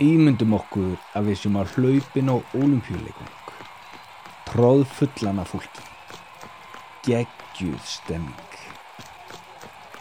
Ímyndum 0.00 0.54
okkur 0.56 0.94
að 1.12 1.26
við 1.28 1.34
séum 1.36 1.56
að 1.60 1.72
hlaupin 1.76 2.30
á 2.32 2.36
olimpíuleikum. 2.56 3.32
Tróð 4.48 4.86
fullan 4.96 5.42
af 5.42 5.50
fólki. 5.52 5.82
Geggjuð 7.04 7.82
stemming. 7.84 8.54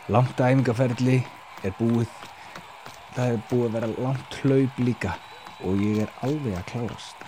Langt 0.07 0.39
æfingaferli 0.39 1.17
er 1.67 1.73
búið. 1.75 2.13
Það 3.17 3.33
er 3.33 3.41
búið 3.49 3.65
að 3.65 3.75
vera 3.75 3.89
langt 4.05 4.37
hlaup 4.39 4.79
líka 4.79 5.17
og 5.67 5.83
ég 5.83 5.99
er 6.05 6.13
alveg 6.23 6.55
að 6.55 6.69
klárast. 6.71 7.27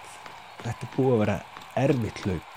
Þetta 0.61 0.88
er 0.88 0.93
búið 0.95 1.11
að 1.11 1.21
vera 1.25 1.38
erfitt 1.83 2.23
hlaup. 2.23 2.55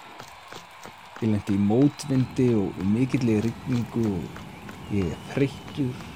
Ég 1.25 1.33
lendi 1.33 1.57
í 1.57 1.65
mótvindi 1.73 2.49
og 2.61 2.79
mikillig 2.95 3.43
rigningu 3.49 4.07
og 4.13 4.95
ég 4.95 5.11
er 5.11 5.27
þreyttur, 5.33 6.07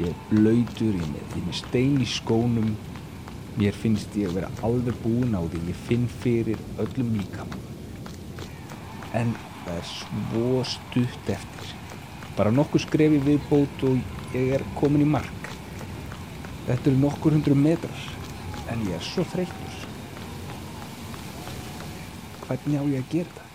ég 0.00 0.08
er 0.08 0.18
blöytur, 0.32 0.96
ég 0.96 1.04
er 1.20 1.44
með 1.44 1.60
stein 1.60 2.00
í 2.00 2.08
skónum. 2.08 2.72
Mér 3.60 3.76
finnst 3.76 4.14
ég 4.16 4.30
að 4.30 4.38
vera 4.38 4.48
alveg 4.64 4.96
búin 5.02 5.34
á 5.36 5.42
því, 5.44 5.60
ég 5.68 5.80
finn 5.86 6.06
fyrir 6.08 6.60
öllum 6.80 7.12
líkamann. 7.18 7.66
En 9.12 9.34
það 9.64 9.76
er 9.76 9.90
svo 9.90 10.62
stutt 10.64 11.28
eftir. 11.34 11.74
Bara 12.38 12.54
nokkur 12.54 12.80
skrefi 12.80 13.20
viðbót 13.26 13.84
og 13.90 14.00
ég 14.32 14.54
er 14.56 14.64
komin 14.78 15.04
í 15.04 15.08
mark. 15.08 15.50
Þetta 16.64 16.88
eru 16.88 17.02
nokkur 17.02 17.36
hundru 17.36 17.58
metrar, 17.58 18.08
en 18.72 18.86
ég 18.88 18.96
er 18.96 19.04
svo 19.04 19.26
þreyttur. 19.34 19.78
Hvernig 22.46 22.80
á 22.80 22.84
ég 22.88 23.04
að 23.04 23.10
gera 23.12 23.28
þetta? 23.34 23.51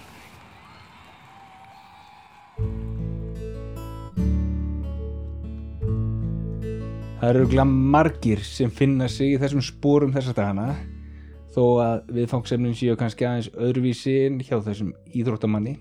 Það 7.27 7.35
eru 7.35 7.47
glæm 7.51 7.71
margir 7.91 8.39
sem 8.47 8.69
finna 8.71 9.09
sig 9.11 9.33
í 9.33 9.39
þessum 9.41 9.59
spórum 9.59 10.13
þessa 10.15 10.31
dagana 10.31 10.77
þó 11.51 11.63
að 11.83 12.13
viðfangsefnum 12.15 12.77
séu 12.79 12.95
kannski 12.95 13.25
aðeins 13.27 13.49
öðruvísi 13.51 14.13
en 14.29 14.37
hjá 14.39 14.61
þessum 14.63 14.93
íþróttamanni. 15.11 15.73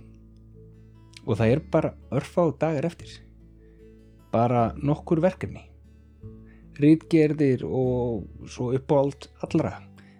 Og 1.22 1.38
það 1.38 1.52
er 1.52 1.62
bara 1.70 1.92
örfa 2.18 2.48
á 2.50 2.58
dagar 2.64 2.90
eftir. 2.90 3.14
Bara 4.34 4.64
nokkur 4.74 5.22
verkefni. 5.22 5.62
Rítgerðir 6.82 7.62
og 7.62 8.26
svo 8.50 8.72
uppáald 8.74 9.30
allra 9.46 9.76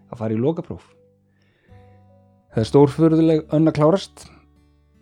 að 0.07 0.23
fara 0.23 0.39
í 0.39 0.39
lokapróf. 0.39 0.87
Það 2.55 2.63
er 2.63 2.71
stórförðuleg 2.71 3.47
önna 3.51 3.75
klárast 3.75 4.29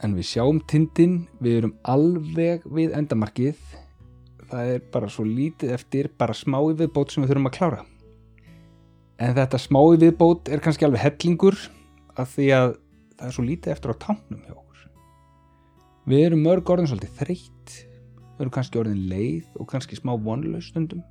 en 0.00 0.16
við 0.16 0.32
sjáum 0.32 0.64
tindin 0.72 1.26
við 1.44 1.60
erum 1.60 1.78
alveg 1.84 2.64
við 2.64 2.96
endamarkið 2.96 3.60
það 4.50 4.70
er 4.74 4.84
bara 4.94 5.10
svo 5.12 5.24
lítið 5.26 5.74
eftir 5.76 6.10
bara 6.18 6.36
smái 6.36 6.74
viðbót 6.78 7.12
sem 7.12 7.24
við 7.24 7.32
þurfum 7.32 7.50
að 7.50 7.56
klára. 7.58 7.80
En 9.22 9.34
þetta 9.36 9.60
smái 9.62 9.98
viðbót 10.02 10.50
er 10.52 10.62
kannski 10.64 10.86
alveg 10.86 11.04
hellingur 11.04 11.58
af 12.18 12.34
því 12.34 12.50
að 12.56 12.68
það 13.14 13.26
er 13.28 13.34
svo 13.36 13.46
lítið 13.46 13.74
eftir 13.74 13.94
á 13.94 14.02
tánum 14.04 14.44
hjá 14.44 14.54
okkur. 14.54 14.86
Við 16.10 16.24
erum 16.28 16.44
mörg 16.44 16.72
orðin 16.74 16.90
svolítið 16.90 17.20
þreytt 17.20 17.76
við 18.34 18.42
erum 18.42 18.54
kannski 18.54 18.80
orðin 18.80 19.04
leið 19.10 19.60
og 19.60 19.68
kannski 19.70 19.98
smá 19.98 20.14
vonlaus 20.18 20.70
stundum. 20.72 21.04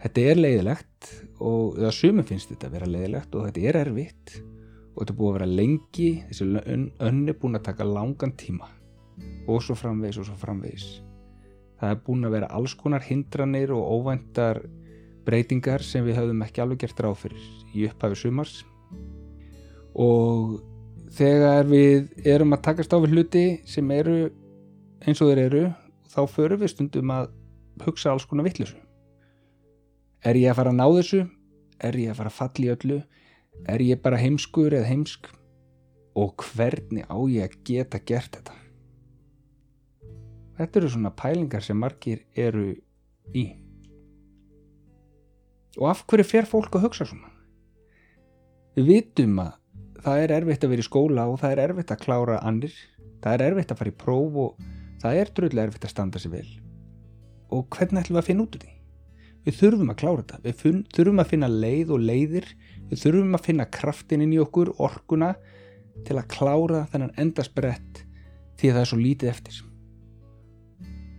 Þetta 0.00 0.22
er 0.30 0.40
leiðilegt 0.40 1.10
og 1.44 1.76
það 1.76 1.92
sumum 1.98 2.28
finnst 2.28 2.48
þetta 2.54 2.70
að 2.70 2.76
vera 2.78 2.88
leiðilegt 2.88 3.36
og 3.36 3.46
þetta 3.48 3.66
er 3.68 3.78
erfitt 3.82 4.34
og 4.40 5.02
þetta 5.02 5.12
er 5.12 5.18
búið 5.18 5.30
að 5.30 5.36
vera 5.36 5.50
lengi 5.60 6.08
þessi 6.30 6.48
önn 7.10 7.20
er 7.28 7.38
búin 7.42 7.60
að 7.60 7.66
taka 7.68 7.88
langan 7.88 8.32
tíma. 8.40 8.70
Og 9.44 9.60
svo 9.60 9.76
framvegis 9.76 10.22
og 10.22 10.30
svo 10.30 10.38
framvegis 10.40 10.88
Það 11.80 11.94
er 11.94 12.02
búin 12.06 12.28
að 12.28 12.34
vera 12.36 12.50
alls 12.52 12.74
konar 12.76 13.04
hindranir 13.06 13.72
og 13.72 13.86
óvæntar 13.96 14.60
breytingar 15.24 15.84
sem 15.84 16.04
við 16.04 16.18
höfum 16.20 16.42
ekki 16.44 16.62
alveg 16.62 16.82
gert 16.84 17.00
ráð 17.00 17.22
fyrir 17.22 17.46
í 17.76 17.86
upphafi 17.88 18.18
sumars 18.18 18.60
og 19.94 20.60
þegar 21.16 21.66
við 21.70 22.26
erum 22.28 22.54
að 22.54 22.64
takast 22.68 22.92
á 22.94 22.98
við 23.02 23.16
hluti 23.16 23.44
sem 23.68 23.90
eru 23.94 24.18
eins 25.06 25.20
og 25.22 25.32
þeir 25.32 25.42
eru 25.46 25.64
þá 26.10 26.20
förum 26.30 26.62
við 26.62 26.72
stundum 26.74 27.12
að 27.14 27.30
hugsa 27.84 28.12
alls 28.12 28.26
konar 28.28 28.46
vittlisu. 28.46 28.76
Er 30.20 30.36
ég 30.36 30.52
að 30.52 30.60
fara 30.60 30.72
að 30.74 30.80
ná 30.80 30.86
þessu? 30.98 31.20
Er 31.80 31.96
ég 31.96 32.12
að 32.12 32.20
fara 32.20 32.32
að 32.32 32.38
falla 32.38 32.66
í 32.66 32.72
öllu? 32.74 32.98
Er 33.72 33.84
ég 33.84 34.02
bara 34.04 34.20
heimskur 34.20 34.74
eða 34.76 34.90
heimsk? 34.90 35.30
Og 36.18 36.44
hvernig 36.50 37.06
á 37.08 37.16
ég 37.30 37.46
að 37.46 37.60
geta 37.64 38.02
gert 38.04 38.36
þetta? 38.36 38.59
Þetta 40.60 40.76
eru 40.76 40.88
svona 40.92 41.10
pælingar 41.16 41.62
sem 41.64 41.78
margir 41.80 42.18
eru 42.36 42.74
í. 43.32 43.44
Og 45.80 45.86
af 45.88 46.02
hverju 46.04 46.26
fer 46.28 46.48
fólk 46.50 46.74
að 46.76 46.82
hugsa 46.84 47.06
svona? 47.08 47.30
Við 48.76 48.90
vitum 48.90 49.38
að 49.40 49.54
það 50.04 50.24
er 50.24 50.34
erfitt 50.36 50.66
að 50.66 50.74
vera 50.74 50.84
í 50.84 50.88
skóla 50.90 51.24
og 51.30 51.38
það 51.40 51.54
er 51.54 51.62
erfitt 51.64 51.94
að 51.94 52.02
klára 52.02 52.42
annir. 52.44 52.74
Það 53.24 53.36
er 53.36 53.44
erfitt 53.46 53.72
að 53.72 53.80
fara 53.80 53.94
í 53.94 53.96
próf 54.02 54.36
og 54.42 54.60
það 55.00 55.22
er 55.22 55.32
dröðlega 55.38 55.70
erfitt 55.70 55.88
að 55.88 55.94
standa 55.94 56.20
sér 56.20 56.34
vel. 56.34 56.52
Og 57.56 57.64
hvernig 57.72 58.04
ætlum 58.04 58.18
við 58.18 58.22
að 58.22 58.28
finna 58.28 58.44
út 58.44 58.60
úr 58.60 58.66
því? 58.66 58.76
Við 59.48 59.58
þurfum 59.62 59.94
að 59.94 60.00
klára 60.04 60.26
þetta. 60.26 60.42
Við 60.44 60.84
þurfum 60.98 61.24
að 61.24 61.32
finna 61.32 61.52
leið 61.54 61.94
og 61.96 62.06
leiðir. 62.10 62.52
Við 62.92 63.06
þurfum 63.06 63.40
að 63.40 63.46
finna 63.48 63.70
kraftin 63.80 64.26
inn 64.26 64.36
í 64.36 64.44
okkur, 64.44 64.74
orkuna, 64.76 65.32
til 66.04 66.20
að 66.20 66.30
klára 66.36 66.84
þennan 66.92 67.16
endasbrett 67.16 68.04
því 68.60 68.68
að 68.68 68.76
það 68.76 68.84
er 68.84 68.92
svo 68.92 69.00
lítið 69.00 69.32
eftir 69.32 69.60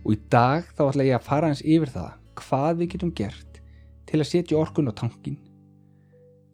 og 0.02 0.12
í 0.14 0.18
dag 0.32 0.66
þá 0.76 0.84
ætla 0.88 1.08
ég 1.08 1.18
að 1.18 1.26
fara 1.28 1.52
eins 1.52 1.62
yfir 1.62 1.94
það 1.94 2.12
hvað 2.42 2.76
við 2.80 2.92
getum 2.96 3.14
gert 3.16 3.62
til 4.10 4.20
að 4.20 4.30
setja 4.30 4.58
orkun 4.58 4.90
á 4.90 4.94
tankin 4.98 5.38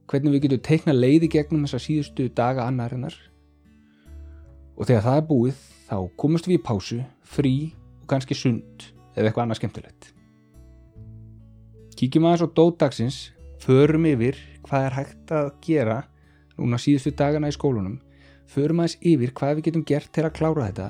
hvernig 0.09 0.35
við 0.35 0.45
getum 0.47 0.63
teikna 0.65 0.95
leiði 0.97 1.29
gegnum 1.33 1.65
þessa 1.67 1.81
síðustu 1.85 2.29
daga 2.33 2.65
annarinnar. 2.69 3.15
Og 4.79 4.89
þegar 4.89 5.05
það 5.05 5.19
er 5.21 5.27
búið 5.29 5.65
þá 5.89 5.97
komumst 6.21 6.49
við 6.49 6.59
í 6.59 6.63
pásu, 6.65 7.01
frí 7.25 7.55
og 8.01 8.07
kannski 8.11 8.37
sund 8.39 8.87
eða 9.15 9.29
eitthvað 9.29 9.45
annað 9.45 9.61
skemmtilegt. 9.61 10.13
Kíkjum 11.99 12.29
aðeins 12.29 12.47
á 12.47 12.49
dótdagsins 12.57 13.19
förum 13.61 14.07
yfir 14.09 14.39
hvað 14.65 14.87
er 14.87 14.97
hægt 15.01 15.35
að 15.35 15.51
gera 15.67 15.99
núna 16.57 16.79
síðustu 16.81 17.13
dagana 17.19 17.51
í 17.51 17.57
skólunum 17.57 17.99
förum 18.49 18.81
aðeins 18.81 18.97
yfir 19.03 19.35
hvað 19.37 19.59
við 19.59 19.69
getum 19.69 19.87
gert 19.89 20.13
til 20.15 20.25
að 20.25 20.37
klára 20.39 20.69
þetta 20.71 20.89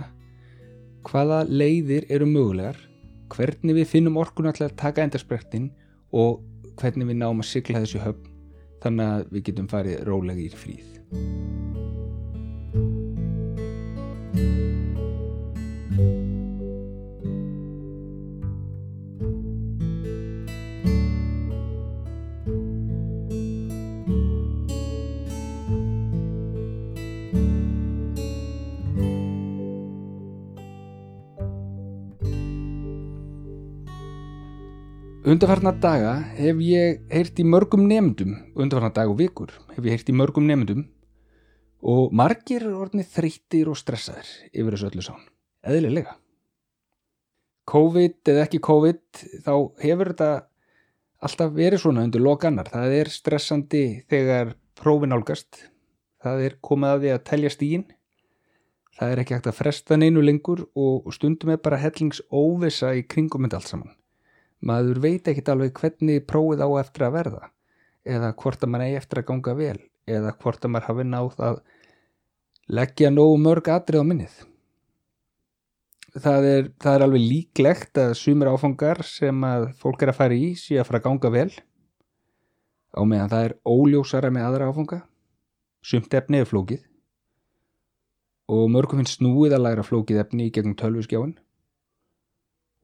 hvaða 1.07 1.45
leiðir 1.49 2.07
eru 2.13 2.27
mögulegar, 2.29 2.79
hvernig 3.35 3.77
við 3.81 3.91
finnum 3.93 4.19
orkuna 4.21 4.55
til 4.57 4.67
að 4.67 4.77
taka 4.81 5.05
endarsprektin 5.05 5.71
og 6.17 6.41
hvernig 6.81 7.11
við 7.11 7.21
náum 7.21 7.43
að 7.43 7.51
sigla 7.51 7.85
þessu 7.85 8.03
höfn 8.03 8.35
þannig 8.83 9.15
að 9.15 9.33
við 9.35 9.47
getum 9.51 9.71
farið 9.71 10.03
rólega 10.09 10.45
í 10.45 10.51
fríð. 10.55 11.98
Undarfarnar 35.29 35.75
daga 35.77 36.13
hef 36.39 36.61
ég 36.65 37.03
heyrt 37.13 37.37
í 37.37 37.45
mörgum 37.45 37.83
nefndum, 37.85 38.31
undarfarnar 38.57 38.95
dag 38.97 39.11
og 39.13 39.19
vikur 39.19 39.51
hef 39.75 39.85
ég 39.85 39.93
heyrt 39.93 40.09
í 40.09 40.15
mörgum 40.17 40.47
nefndum 40.49 40.87
og 41.85 42.15
margir 42.17 42.65
er 42.65 42.79
orðnið 42.79 43.11
þreyttir 43.13 43.69
og 43.69 43.77
stressaðir 43.77 44.31
yfir 44.55 44.73
þessu 44.73 44.89
öllu 44.89 45.05
sán, 45.05 45.27
eðlilega. 45.69 46.15
COVID 47.69 48.33
eða 48.33 48.47
ekki 48.47 48.63
COVID 48.71 49.21
þá 49.45 49.53
hefur 49.85 50.13
þetta 50.15 50.31
alltaf 51.29 51.53
verið 51.61 51.85
svona 51.85 52.07
undir 52.09 52.25
lokannar, 52.25 52.73
það 52.73 52.97
er 53.03 53.13
stressandi 53.13 53.85
þegar 54.09 54.57
prófin 54.81 55.13
álgast, 55.13 55.61
það 56.25 56.47
er 56.47 56.59
komið 56.71 56.95
að 56.95 57.05
því 57.05 57.15
að 57.19 57.25
telja 57.35 57.53
stígin, 57.53 57.87
það 58.97 59.13
er 59.13 59.27
ekki 59.27 59.37
hægt 59.37 59.53
að 59.53 59.61
fresta 59.61 60.01
neinu 60.01 60.25
lengur 60.25 60.71
og 60.73 61.13
stundum 61.13 61.53
er 61.53 61.61
bara 61.61 61.85
hellings 61.85 62.25
óvisa 62.33 62.97
í 62.97 63.05
kringum 63.05 63.45
þetta 63.45 63.61
allt 63.61 63.75
saman 63.77 63.99
maður 64.61 65.01
veit 65.05 65.29
ekkit 65.31 65.49
alveg 65.53 65.75
hvernig 65.79 66.27
prófið 66.27 66.65
á 66.65 66.69
eftir 66.81 67.07
að 67.07 67.17
verða 67.19 67.49
eða 68.09 68.33
hvort 68.41 68.63
að 68.65 68.73
maður 68.73 68.87
eigi 68.87 69.01
eftir 69.01 69.21
að 69.21 69.29
ganga 69.31 69.55
vel 69.59 69.81
eða 70.09 70.35
hvort 70.43 70.65
að 70.65 70.73
maður 70.75 70.89
hafi 70.89 71.07
náð 71.09 71.43
að 71.49 71.61
leggja 72.79 73.11
nógu 73.13 73.37
mörg 73.43 73.71
atrið 73.73 74.05
á 74.05 74.09
minnið. 74.09 74.35
Það 76.19 76.47
er, 76.49 76.69
það 76.81 76.95
er 76.95 77.05
alveg 77.05 77.25
líklegt 77.25 78.01
að 78.01 78.15
sumir 78.19 78.51
áfangar 78.51 79.03
sem 79.07 79.45
að 79.47 79.69
fólk 79.79 80.03
er 80.03 80.13
að 80.13 80.19
fara 80.19 80.37
í 80.37 80.53
sé 80.59 80.79
að 80.81 80.89
fara 80.89 81.03
að 81.03 81.07
ganga 81.07 81.33
vel 81.35 81.51
á 82.97 83.01
meðan 83.05 83.33
það 83.33 83.49
er 83.49 83.57
óljósara 83.69 84.33
með 84.35 84.49
aðra 84.49 84.71
áfanga. 84.73 85.03
Sumt 85.85 86.15
efni 86.17 86.41
er 86.43 86.49
flókið 86.49 86.83
og 88.49 88.71
mörgum 88.73 89.03
finnst 89.03 89.19
snúið 89.19 89.55
að 89.59 89.65
læra 89.67 89.85
flókið 89.85 90.23
efni 90.23 90.49
í 90.49 90.53
gegnum 90.55 90.77
tölvuskjáin 90.81 91.37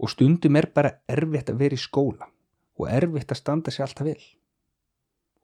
og 0.05 0.13
stundum 0.13 0.59
er 0.61 0.69
bara 0.75 0.99
erfitt 1.09 1.49
að 1.49 1.61
vera 1.63 1.79
í 1.79 1.81
skóla 1.81 2.29
og 2.77 2.91
erfitt 2.91 3.33
að 3.33 3.41
standa 3.41 3.73
sér 3.73 3.87
alltaf 3.87 4.07
vel. 4.11 4.21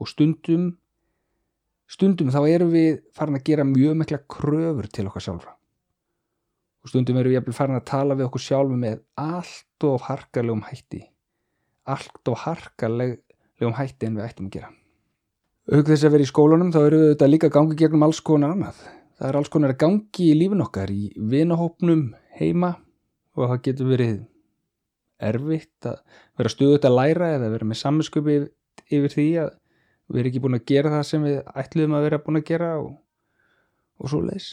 og 0.01 0.09
stundum 0.09 0.67
stundum 1.91 2.31
þá 2.33 2.41
erum 2.49 2.71
við 2.73 3.01
farin 3.17 3.39
að 3.39 3.47
gera 3.49 3.67
mjög 3.67 3.97
mikla 4.01 4.21
kröfur 4.31 4.89
til 4.89 5.07
okkar 5.11 5.25
sjálfra. 5.25 5.55
Og 6.81 6.93
stundum 6.93 7.19
erum 7.21 7.35
við 7.35 7.57
farin 7.57 7.77
að 7.77 7.89
tala 7.91 8.17
við 8.17 8.29
okkur 8.29 8.45
sjálfu 8.45 8.79
með 8.79 9.03
allt 9.21 9.87
of 9.89 10.07
harkalegum 10.07 10.62
hætti. 10.69 11.03
Allt 11.85 12.31
of 12.31 12.45
harkalegum 12.47 13.77
hætti 13.77 14.09
en 14.09 14.17
við 14.17 14.29
ættum 14.29 14.49
að 14.49 14.57
gera. 14.57 14.71
Auk 15.71 15.91
þess 15.91 16.07
að 16.07 16.15
vera 16.15 16.25
í 16.25 16.31
skólanum 16.31 16.73
þá 16.73 16.81
eru 16.87 17.03
þetta 17.11 17.31
líka 17.31 17.53
gangi 17.53 17.77
gegnum 17.79 18.07
alls 18.07 18.23
konar 18.25 18.55
annað. 18.55 18.79
Það 19.19 19.29
er 19.29 19.41
alls 19.41 19.53
konar 19.53 19.77
gangi 19.77 20.31
í 20.31 20.39
lífin 20.39 20.65
okkar 20.65 20.95
í 20.95 21.11
vinahópnum 21.19 22.07
heima 22.39 22.77
og 23.37 23.51
það 23.51 23.65
getur 23.67 23.91
verið 23.91 24.21
erfitt 25.28 25.88
að 25.90 26.00
vera 26.40 26.52
stuðut 26.52 26.88
að 26.88 26.96
læra 26.96 27.31
eða 27.37 27.52
vera 27.52 27.69
með 27.69 27.81
saminskjöpi 27.82 28.37
yfir, 28.37 28.49
yfir 28.90 29.14
því 29.14 29.28
að 29.44 29.52
við 30.11 30.20
erum 30.20 30.31
ekki 30.31 30.43
búin 30.44 30.58
að 30.58 30.67
gera 30.70 30.93
það 30.96 31.06
sem 31.11 31.28
við 31.28 31.38
ætluðum 31.62 31.96
að 31.99 32.06
vera 32.08 32.22
búin 32.25 32.40
að 32.40 32.49
gera 32.50 32.72
og, 32.81 32.90
og 34.00 34.12
svo 34.12 34.22
leiðis. 34.25 34.50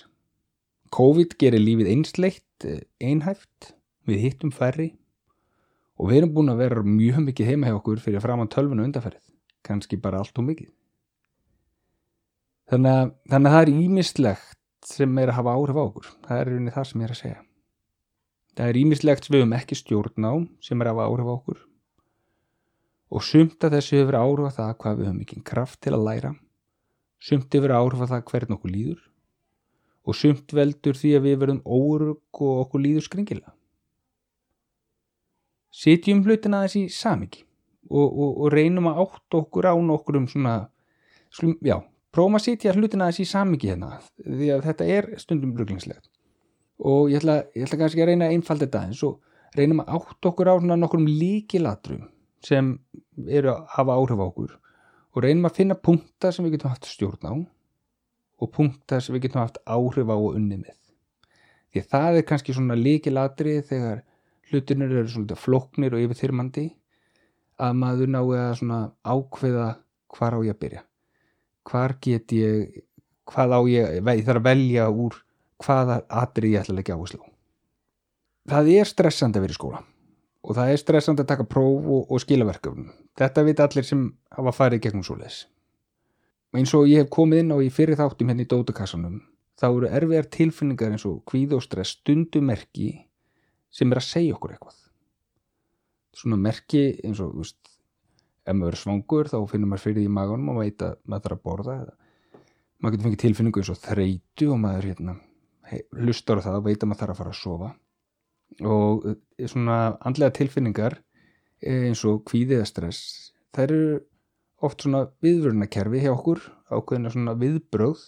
COVID 0.94 1.36
gerir 1.42 1.64
lífið 1.64 1.92
einsleitt, 1.92 2.68
einhæft, 3.04 3.74
við 4.08 4.24
hittum 4.24 4.54
færri 4.56 4.92
og 5.98 6.12
við 6.12 6.22
erum 6.22 6.36
búin 6.36 6.54
að 6.54 6.62
vera 6.62 6.84
mjög 6.86 7.24
mikið 7.26 7.52
heima 7.52 7.72
hjá 7.72 7.80
okkur 7.80 8.02
fyrir 8.04 8.24
fram 8.24 8.44
á 8.46 8.48
tölvunu 8.54 8.86
undarferð, 8.86 9.20
kannski 9.66 10.00
bara 10.00 10.22
allt 10.22 10.38
og 10.38 10.48
mikið. 10.48 10.70
Þannig 12.68 12.94
að, 12.94 13.12
þannig 13.32 13.50
að 13.50 13.56
það 13.56 13.66
er 13.66 13.84
ímislegt 13.84 14.88
sem 14.88 15.20
er 15.22 15.32
að 15.32 15.38
hafa 15.40 15.58
áhrif 15.58 15.80
á 15.80 15.84
okkur, 15.84 16.10
það 16.28 16.42
er 16.42 16.54
unni 16.58 16.74
það 16.76 16.90
sem 16.90 17.02
ég 17.02 17.08
er 17.08 17.16
að 17.16 17.22
segja. 17.22 17.40
Það 18.58 18.72
er 18.72 18.78
ímislegt 18.82 19.28
við 19.30 19.44
höfum 19.44 19.54
ekki 19.54 19.76
stjórn 19.78 20.26
á 20.26 20.34
sem 20.66 20.82
er 20.82 20.90
að 20.90 20.96
hafa 20.98 21.10
áhrif 21.12 21.28
á 21.30 21.34
okkur. 21.36 21.60
Og 23.14 23.24
sumt 23.24 23.62
að 23.64 23.76
þessu 23.78 24.00
hefur 24.00 24.18
áhrif 24.18 24.50
á 24.50 24.58
það 24.58 24.72
hvað 24.82 24.98
við 24.98 25.08
höfum 25.08 25.20
mikið 25.22 25.44
kraft 25.52 25.80
til 25.86 25.94
að 25.94 26.06
læra. 26.08 26.32
Sumt 27.22 27.54
hefur 27.54 27.76
áhrif 27.78 28.02
á 28.02 28.08
það 28.16 28.26
hvern 28.32 28.58
okkur 28.58 28.74
líður. 28.74 29.04
Og 30.10 30.18
sumt 30.18 30.58
veldur 30.58 30.98
því 30.98 31.14
að 31.20 31.28
við 31.28 31.38
verðum 31.44 31.62
órug 31.78 32.42
og 32.48 32.64
okkur 32.64 32.84
líður 32.88 33.06
skringilega. 33.06 33.54
Sitjum 35.78 36.26
hlutin 36.26 36.58
aðeins 36.58 36.80
í 36.80 36.88
samingi 36.90 37.44
og, 37.92 38.08
og, 38.08 38.32
og 38.42 38.52
reynum 38.56 38.90
að 38.90 39.04
átt 39.06 39.38
okkur 39.38 39.70
á 39.70 39.76
nokkur 39.78 40.18
um 40.18 40.26
svona 40.32 40.58
slum, 41.30 41.54
já, 41.62 41.78
prófum 42.10 42.40
að 42.40 42.48
sitja 42.48 42.74
hlutin 42.74 43.04
aðeins 43.06 43.22
í 43.22 43.30
samingi 43.30 43.70
hérna 43.70 44.00
því 44.24 44.50
að 44.56 44.64
þetta 44.72 44.88
er 44.98 45.10
stundum 45.22 45.54
bruglingslegt 45.54 46.10
og 46.80 47.10
ég 47.12 47.22
ætla, 47.22 47.42
ég 47.56 47.66
ætla 47.66 47.80
kannski 47.82 48.04
að 48.04 48.12
reyna 48.12 48.28
að 48.28 48.38
einfalda 48.38 48.68
þetta 48.68 48.84
eins 48.86 49.04
og 49.08 49.20
reynum 49.58 49.82
að 49.82 49.94
átt 49.98 50.30
okkur 50.30 50.52
á 50.54 50.56
nokkur 50.62 51.02
um 51.02 51.10
líkilatrum 51.10 52.08
sem 52.46 52.74
eru 53.26 53.54
að 53.54 53.64
hafa 53.74 53.98
áhrif 53.98 54.22
á 54.22 54.26
okkur. 54.28 54.58
Og 55.18 55.24
reynum 55.24 55.48
að 55.50 55.58
finna 55.58 55.78
punktar 55.78 56.36
sem 56.36 56.46
við 56.46 56.58
getum 56.58 56.74
haft 56.74 56.90
stjórn 56.90 57.26
á 57.26 57.34
og 58.38 58.52
punktar 58.54 59.02
sem 59.02 59.16
við 59.16 59.28
getum 59.28 59.42
haft 59.42 59.58
áhrif 59.66 60.12
á 60.14 60.16
og 60.16 60.36
unni 60.38 60.60
með. 60.62 60.76
Því 61.74 61.82
að 61.82 61.90
það 61.94 62.20
er 62.20 62.28
kannski 62.30 62.56
svona 62.56 62.78
líkilatri 62.78 63.56
þegar 63.66 64.04
hlutinir 64.52 64.94
eru 64.94 65.10
svona 65.12 65.40
floknir 65.40 65.96
og 65.98 66.04
yfirþyrmandi 66.06 66.68
að 67.58 67.80
maður 67.82 68.12
nái 68.14 68.38
að 68.38 68.54
svona 68.62 68.82
ákveða 69.02 69.70
hvar 70.14 70.38
á 70.38 70.40
ég 70.46 70.54
að 70.54 70.62
byrja. 70.62 70.84
Hvar 71.68 71.98
get 72.02 72.32
ég 72.38 72.84
hvað 73.28 73.58
á 73.58 73.62
ég, 73.68 73.98
ég 74.06 74.28
þarf 74.28 74.40
að 74.40 74.48
velja 74.48 74.86
úr 74.94 75.18
hvaða 75.64 76.02
atrið 76.24 76.54
ég 76.54 76.64
ætla 76.64 76.76
að 76.76 76.80
leggja 76.82 76.98
áherslu. 76.98 77.22
Það 78.48 78.74
er 78.78 78.90
stressandi 78.90 79.40
að 79.40 79.48
vera 79.48 79.56
í 79.56 79.60
skóla 79.60 79.84
og 80.48 80.56
það 80.56 80.72
er 80.72 80.80
stressandi 80.80 81.24
að 81.24 81.30
taka 81.34 81.46
próf 81.50 81.88
og, 81.92 82.04
og 82.08 82.22
skilaverkefnum. 82.24 82.92
Þetta 83.20 83.44
veit 83.44 83.62
allir 83.64 83.88
sem 83.88 84.04
hafa 84.32 84.54
farið 84.56 84.84
gegnum 84.86 85.04
svo 85.04 85.18
les. 85.20 85.42
Eins 86.56 86.72
og 86.78 86.88
ég 86.88 87.04
hef 87.04 87.10
komið 87.12 87.44
inn 87.44 87.52
á 87.52 87.58
í 87.60 87.68
fyrir 87.74 88.00
þáttum 88.00 88.32
henni 88.32 88.46
hérna 88.46 88.48
í 88.48 88.52
dótukassanum 88.54 89.18
þá 89.58 89.68
eru 89.68 89.90
erfiðar 89.90 90.30
tilfinningar 90.32 90.94
eins 90.94 91.06
og 91.10 91.20
hvíð 91.28 91.58
og 91.58 91.66
stress 91.66 91.98
stundumerki 91.98 92.92
sem 93.74 93.92
er 93.92 94.00
að 94.00 94.08
segja 94.08 94.38
okkur 94.38 94.54
eitthvað. 94.56 94.78
Svona 96.16 96.40
merki 96.40 96.84
eins 97.04 97.20
og, 97.22 97.34
veist, 97.36 97.60
ef 98.48 98.56
maður 98.56 98.78
er 98.78 98.82
svangur 98.82 99.32
þá 99.34 99.38
finnum 99.52 99.74
maður 99.74 99.86
fyrir 99.90 100.04
því 100.06 100.14
maganum 100.16 100.54
og 100.54 100.62
veit 100.64 100.86
að 100.86 101.00
maður 101.04 101.28
þarf 101.28 101.38
að 101.38 101.46
borða. 101.50 101.78
Maður 102.78 102.96
getur 102.96 103.10
fengið 103.10 103.24
tilfinningu 103.26 103.62
eins 103.62 103.74
og 103.74 103.82
þreitu 103.84 104.52
og 104.54 104.62
maður 104.64 104.92
hérna 104.94 105.18
hlustar 105.98 106.42
á 106.42 106.46
það 106.48 106.62
veit 106.70 106.82
að 106.82 106.90
maður 106.92 107.02
þarf 107.04 107.14
að 107.14 107.22
fara 107.22 107.34
að 107.34 107.42
sofa. 107.42 107.72
Og 108.64 109.08
eh, 109.12 109.48
svona 109.48 109.80
andlega 110.08 110.38
tilfinningar 110.40 111.00
eh, 111.62 111.88
eins 111.90 112.04
og 112.08 112.24
kvíðiða 112.30 112.68
stress 112.70 113.34
það 113.58 113.66
eru 113.68 113.82
oft 114.68 114.84
svona 114.84 115.08
viðvörnakerfi 115.24 116.04
hjá 116.04 116.12
okkur 116.14 116.44
ákveðina 116.74 117.12
svona 117.14 117.36
viðbröð 117.38 118.06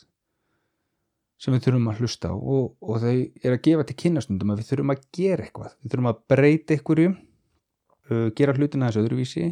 sem 1.39 1.55
við 1.55 1.67
þurfum 1.67 1.89
að 1.91 2.01
hlusta 2.03 2.31
á 2.33 2.35
og, 2.35 2.73
og 2.83 2.99
þau 2.99 3.15
er 3.15 3.53
að 3.53 3.61
gefa 3.67 3.85
til 3.87 3.97
kynastundum 4.03 4.51
að 4.53 4.61
við 4.61 4.71
þurfum 4.73 4.93
að 4.93 5.03
gera 5.15 5.45
eitthvað. 5.45 5.75
Við 5.79 5.93
þurfum 5.93 6.09
að 6.11 6.21
breyta 6.33 6.75
einhverju 6.75 7.11
uh, 7.13 8.27
gera 8.35 8.55
hlutina 8.57 8.89
þessu 8.89 9.03
öðruvísi 9.05 9.45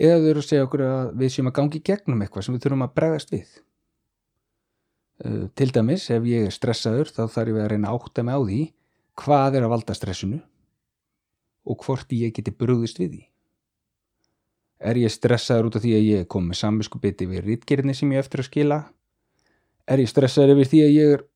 eða 0.00 0.20
þau 0.20 0.28
eru 0.30 0.44
að 0.44 0.46
segja 0.46 0.68
okkur 0.68 0.84
að 0.86 1.10
við 1.20 1.34
séum 1.34 1.50
að 1.50 1.56
gangi 1.58 1.82
gegnum 1.90 2.22
eitthvað 2.24 2.46
sem 2.46 2.56
við 2.56 2.64
þurfum 2.66 2.86
að 2.86 2.94
bregðast 3.00 3.34
við. 3.34 3.50
Eh, 3.50 3.69
til 5.20 5.72
dæmis 5.74 6.06
ef 6.12 6.24
ég 6.24 6.46
er 6.48 6.54
stressaður 6.54 7.10
þá 7.12 7.24
þarf 7.28 7.50
ég 7.50 7.58
að 7.60 7.72
reyna 7.74 7.90
að 7.90 7.98
átta 7.98 8.24
mig 8.24 8.36
á 8.36 8.40
því 8.40 8.60
hvað 9.20 9.58
er 9.58 9.66
að 9.66 9.72
valda 9.74 9.96
stressinu 9.96 10.38
og 11.68 11.84
hvort 11.84 12.12
ég 12.16 12.32
geti 12.34 12.54
brúðist 12.56 13.00
við 13.00 13.16
því. 13.16 13.22
Er 14.80 14.96
ég 14.96 15.12
stressaður 15.12 15.68
út 15.68 15.76
af 15.76 15.84
því 15.84 15.92
að 15.98 16.06
ég 16.06 16.28
kom 16.32 16.46
með 16.48 16.60
samviskubiti 16.62 17.28
við 17.28 17.44
rítgerðinni 17.50 17.96
sem 17.96 18.12
ég 18.14 18.22
eftir 18.22 18.40
að 18.40 18.48
skila? 18.48 18.78
Er 19.84 20.00
ég 20.00 20.08
stressaður 20.08 20.54
yfir 20.54 20.70
því 20.70 20.80
að 20.86 20.94
ég 20.94 21.16
er 21.16 21.26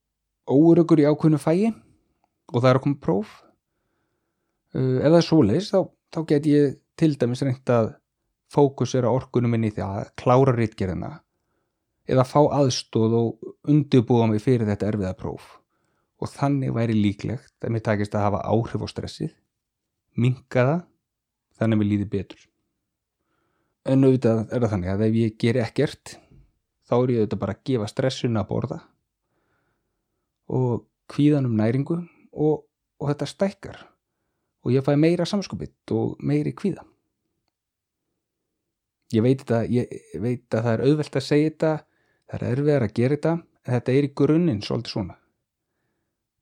órökur 0.48 1.02
í 1.02 1.08
ákveðinu 1.08 1.40
fæi 1.42 1.74
og 1.74 2.62
það 2.62 2.70
er 2.70 2.78
að 2.78 2.84
koma 2.86 3.02
próf? 3.04 3.34
Eh, 4.74 4.96
ef 5.02 5.10
það 5.10 5.18
er 5.20 5.28
svo 5.28 5.42
leiðis 5.44 5.70
þá, 5.74 5.80
þá 6.14 6.20
get 6.32 6.48
ég 6.48 6.80
til 6.96 7.12
dæmis 7.20 7.44
reynd 7.44 7.74
að 7.74 7.92
fókusera 8.54 9.12
orkunum 9.12 9.52
minni 9.52 9.72
því 9.74 9.84
að 9.84 10.10
klára 10.20 10.54
rítgerðina 10.56 11.12
eða 12.10 12.24
fá 12.28 12.40
aðstóð 12.42 13.14
og 13.18 13.52
undirbúa 13.70 14.26
mig 14.28 14.42
fyrir 14.44 14.68
þetta 14.68 14.90
erfiða 14.90 15.14
próf 15.18 15.54
og 16.22 16.30
þannig 16.30 16.72
væri 16.76 16.96
líklegt 16.96 17.64
að 17.64 17.74
mér 17.74 17.84
takist 17.84 18.14
að 18.16 18.26
hafa 18.28 18.42
áhrif 18.48 18.84
á 18.84 18.88
stressið, 18.88 19.32
minka 20.16 20.64
það, 20.68 20.82
þannig 21.58 21.76
að 21.76 21.80
mér 21.80 21.90
líði 21.90 22.06
betur. 22.12 22.44
En 23.84 24.06
auðvitað 24.06 24.44
er 24.46 24.62
það 24.62 24.72
þannig 24.72 24.92
að 24.92 25.04
ef 25.08 25.18
ég 25.20 25.34
ger 25.42 25.58
ekkert, 25.60 26.14
þá 26.88 26.94
er 26.96 27.12
ég 27.12 27.22
auðvitað 27.24 27.42
bara 27.42 27.56
að 27.56 27.64
gefa 27.68 27.90
stressun 27.90 28.40
að 28.40 28.48
borða 28.52 28.80
og 30.54 30.86
kvíðan 31.12 31.48
um 31.48 31.56
næringu 31.58 31.98
og, 32.32 32.64
og 33.00 33.10
þetta 33.10 33.28
stækkar 33.28 33.82
og 34.64 34.72
ég 34.72 34.84
fæ 34.84 34.94
meira 34.96 35.26
samskupitt 35.28 35.92
og 35.92 36.16
meiri 36.24 36.54
kvíða. 36.56 36.84
Ég 39.12 39.22
veit, 39.22 39.42
þetta, 39.42 39.60
ég 39.68 40.22
veit 40.22 40.56
að 40.56 40.64
það 40.64 40.72
er 40.72 40.84
auðvelt 40.88 41.18
að 41.20 41.26
segja 41.26 41.50
þetta 41.50 41.72
Það 42.30 42.40
er 42.40 42.46
erfiðar 42.50 42.86
að 42.86 42.96
gera 42.98 43.16
þetta 43.16 43.32
en 43.34 43.74
þetta 43.74 43.94
er 43.94 44.06
í 44.06 44.12
grunninn 44.20 44.62
svolítið 44.64 44.94
svona. 44.94 45.16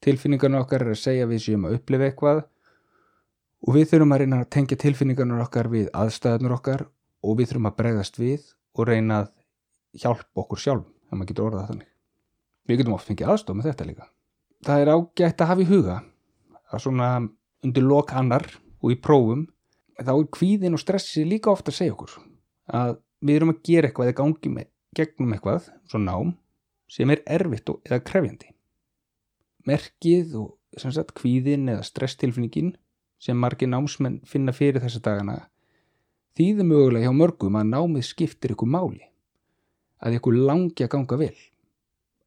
Tilfinningarna 0.02 0.62
okkar 0.64 0.84
er 0.86 0.94
að 0.94 1.02
segja 1.02 1.28
við 1.30 1.44
séum 1.44 1.68
að 1.68 1.76
upplifa 1.78 2.08
eitthvað 2.08 2.42
og 3.62 3.76
við 3.76 3.88
þurfum 3.92 4.14
að 4.16 4.24
reyna 4.24 4.40
að 4.42 4.50
tengja 4.56 4.78
tilfinningarna 4.82 5.44
okkar 5.44 5.70
við 5.70 5.90
aðstæðunar 5.94 6.56
okkar 6.56 6.86
og 7.22 7.38
við 7.38 7.52
þurfum 7.52 7.70
að 7.70 7.76
bregðast 7.78 8.18
við 8.18 8.48
og 8.74 8.88
reyna 8.88 9.20
að 9.22 9.30
hjálpa 10.02 10.42
okkur 10.42 10.62
sjálf 10.62 10.88
ef 10.88 11.14
maður 11.14 11.30
getur 11.30 11.48
orðað 11.50 11.70
þannig. 11.70 11.88
Við 12.66 12.80
getum 12.80 12.96
oft 12.96 13.08
fengið 13.10 13.30
aðstof 13.30 13.58
með 13.58 13.68
þetta 13.70 13.86
líka. 13.90 14.08
Það 14.62 14.82
er 14.82 14.92
ágætt 14.96 15.42
að 15.42 15.50
hafa 15.52 15.62
í 15.62 15.70
huga 15.70 15.96
að 16.72 16.84
svona 16.86 17.08
undir 17.62 17.86
lok 17.86 18.12
annar 18.16 18.46
og 18.82 18.94
í 18.94 18.98
prófum 18.98 19.46
þá 20.02 20.12
er 20.14 20.28
kvíðin 20.34 20.76
og 20.76 20.82
stressi 20.82 21.24
líka 21.28 21.52
ofta 21.52 21.70
að 21.70 21.78
segja 21.78 21.94
okkur 21.94 22.14
að 22.72 22.96
við 23.22 23.38
erum 23.38 23.52
að 23.52 23.60
gera 23.66 23.88
eitthvað 23.88 24.10
eða 24.10 24.18
gangi 24.22 24.52
með 24.56 24.68
gegnum 24.96 25.32
eitthvað, 25.34 25.70
svo 25.88 26.00
nám, 26.02 26.34
sem 26.90 27.10
er 27.10 27.22
erfitt 27.26 27.70
og 27.72 27.80
eða 27.88 28.02
krefjandi. 28.04 28.50
Merkið 29.68 30.36
og 30.40 30.80
sem 30.80 30.92
sagt 30.92 31.14
kvíðin 31.16 31.70
eða 31.70 31.86
stresstilfinningin 31.86 32.74
sem 33.22 33.38
margir 33.38 33.70
námsmenn 33.70 34.20
finna 34.26 34.54
fyrir 34.56 34.82
þessa 34.82 35.02
dagana 35.04 35.38
þýðir 36.38 36.68
mögulega 36.68 37.08
hjá 37.08 37.16
mörgum 37.16 37.56
að 37.60 37.70
námið 37.72 38.06
skiptir 38.08 38.54
ykkur 38.54 38.70
máli, 38.72 39.02
að 40.00 40.18
ykkur 40.18 40.38
langi 40.48 40.84
að 40.84 40.92
ganga 40.94 41.18
vel, 41.20 41.34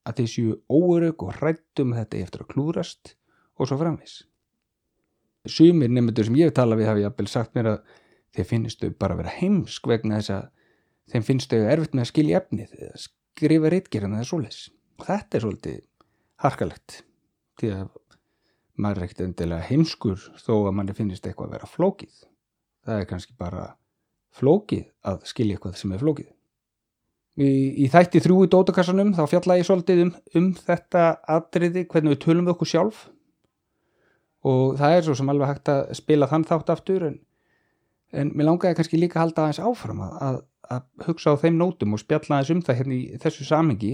að 0.06 0.20
þeir 0.20 0.32
séu 0.32 0.58
óörug 0.70 1.26
og 1.26 1.38
hrættum 1.40 1.96
þetta 1.98 2.22
eftir 2.22 2.46
að 2.46 2.52
klúrast 2.54 3.16
og 3.58 3.70
svo 3.70 3.80
framvis. 3.82 4.20
Sumir 5.46 5.92
nefndur 5.94 6.28
sem 6.28 6.38
ég 6.38 6.50
hef 6.50 6.58
talað 6.58 6.82
við 6.82 6.92
hafi 6.92 7.06
jafnvel 7.06 7.32
sagt 7.32 7.58
mér 7.58 7.72
að 7.74 7.96
þeir 8.36 8.50
finnist 8.50 8.82
þau 8.82 8.94
bara 9.00 9.16
að 9.16 9.24
vera 9.24 9.36
heimsk 9.40 9.90
vegna 9.90 10.20
þess 10.20 10.36
að 10.36 10.46
þeim 11.12 11.28
finnst 11.28 11.52
þau 11.52 11.66
erfitt 11.70 11.96
með 11.96 12.06
að 12.06 12.12
skilja 12.12 12.42
efnið 12.42 12.78
eða 12.80 13.04
skrifa 13.06 13.72
reitgerðan 13.74 14.18
eða 14.20 14.30
svoleis 14.30 14.62
og 14.96 15.08
þetta 15.10 15.38
er 15.38 15.46
svolítið 15.46 15.80
harkalegt 16.46 17.02
því 17.60 17.72
að 17.76 17.90
maður 18.76 19.02
er 19.02 19.08
ekkert 19.08 19.26
endilega 19.26 19.68
heimskur 19.70 20.22
þó 20.42 20.54
að 20.58 20.74
manni 20.78 20.96
finnist 20.96 21.28
eitthvað 21.28 21.50
að 21.50 21.58
vera 21.58 21.70
flókið. 21.72 22.16
Það 22.86 23.02
er 23.02 23.10
kannski 23.10 23.36
bara 23.40 23.66
flókið 24.36 24.88
að 25.08 25.28
skilja 25.30 25.58
eitthvað 25.58 25.78
sem 25.80 25.94
er 25.96 26.02
flókið. 26.04 26.32
Í, 27.36 27.50
í 27.84 27.88
þætti 27.92 28.22
þrjú 28.24 28.46
í 28.46 28.50
dótakassanum 28.52 29.12
þá 29.16 29.24
fjalla 29.32 29.58
ég 29.60 29.68
svolítið 29.68 30.06
um, 30.06 30.12
um 30.40 30.50
þetta 30.56 31.06
atriði, 31.36 31.84
hvernig 31.92 32.16
við 32.16 32.22
tölum 32.24 32.48
við 32.48 32.56
okkur 32.56 32.72
sjálf. 32.72 33.06
Og 34.46 34.76
það 34.80 34.98
er 34.98 35.08
svo 35.08 35.16
sem 35.18 35.32
alveg 35.32 35.52
hægt 35.52 35.72
að 35.74 35.82
spila 35.98 36.30
þann 36.32 36.46
þátt 36.48 36.72
aftur 36.76 37.08
en, 37.10 37.18
en 38.16 38.32
mér 38.36 38.52
langaði 38.52 38.78
kannski 38.80 39.00
líka 39.00 39.20
að 39.20 39.26
halda 39.26 39.46
aðeins 39.46 39.64
áfram 39.72 40.04
að, 40.06 40.18
að, 40.28 40.40
að 40.72 40.86
hugsa 41.08 41.34
á 41.36 41.42
þeim 41.42 41.58
nótum 41.60 41.96
og 41.96 42.02
spjalla 42.02 42.40
aðeins 42.40 42.54
um 42.54 42.64
það 42.66 42.80
hérna 42.80 42.96
í 42.96 43.20
þessu 43.22 43.48
samengi 43.48 43.94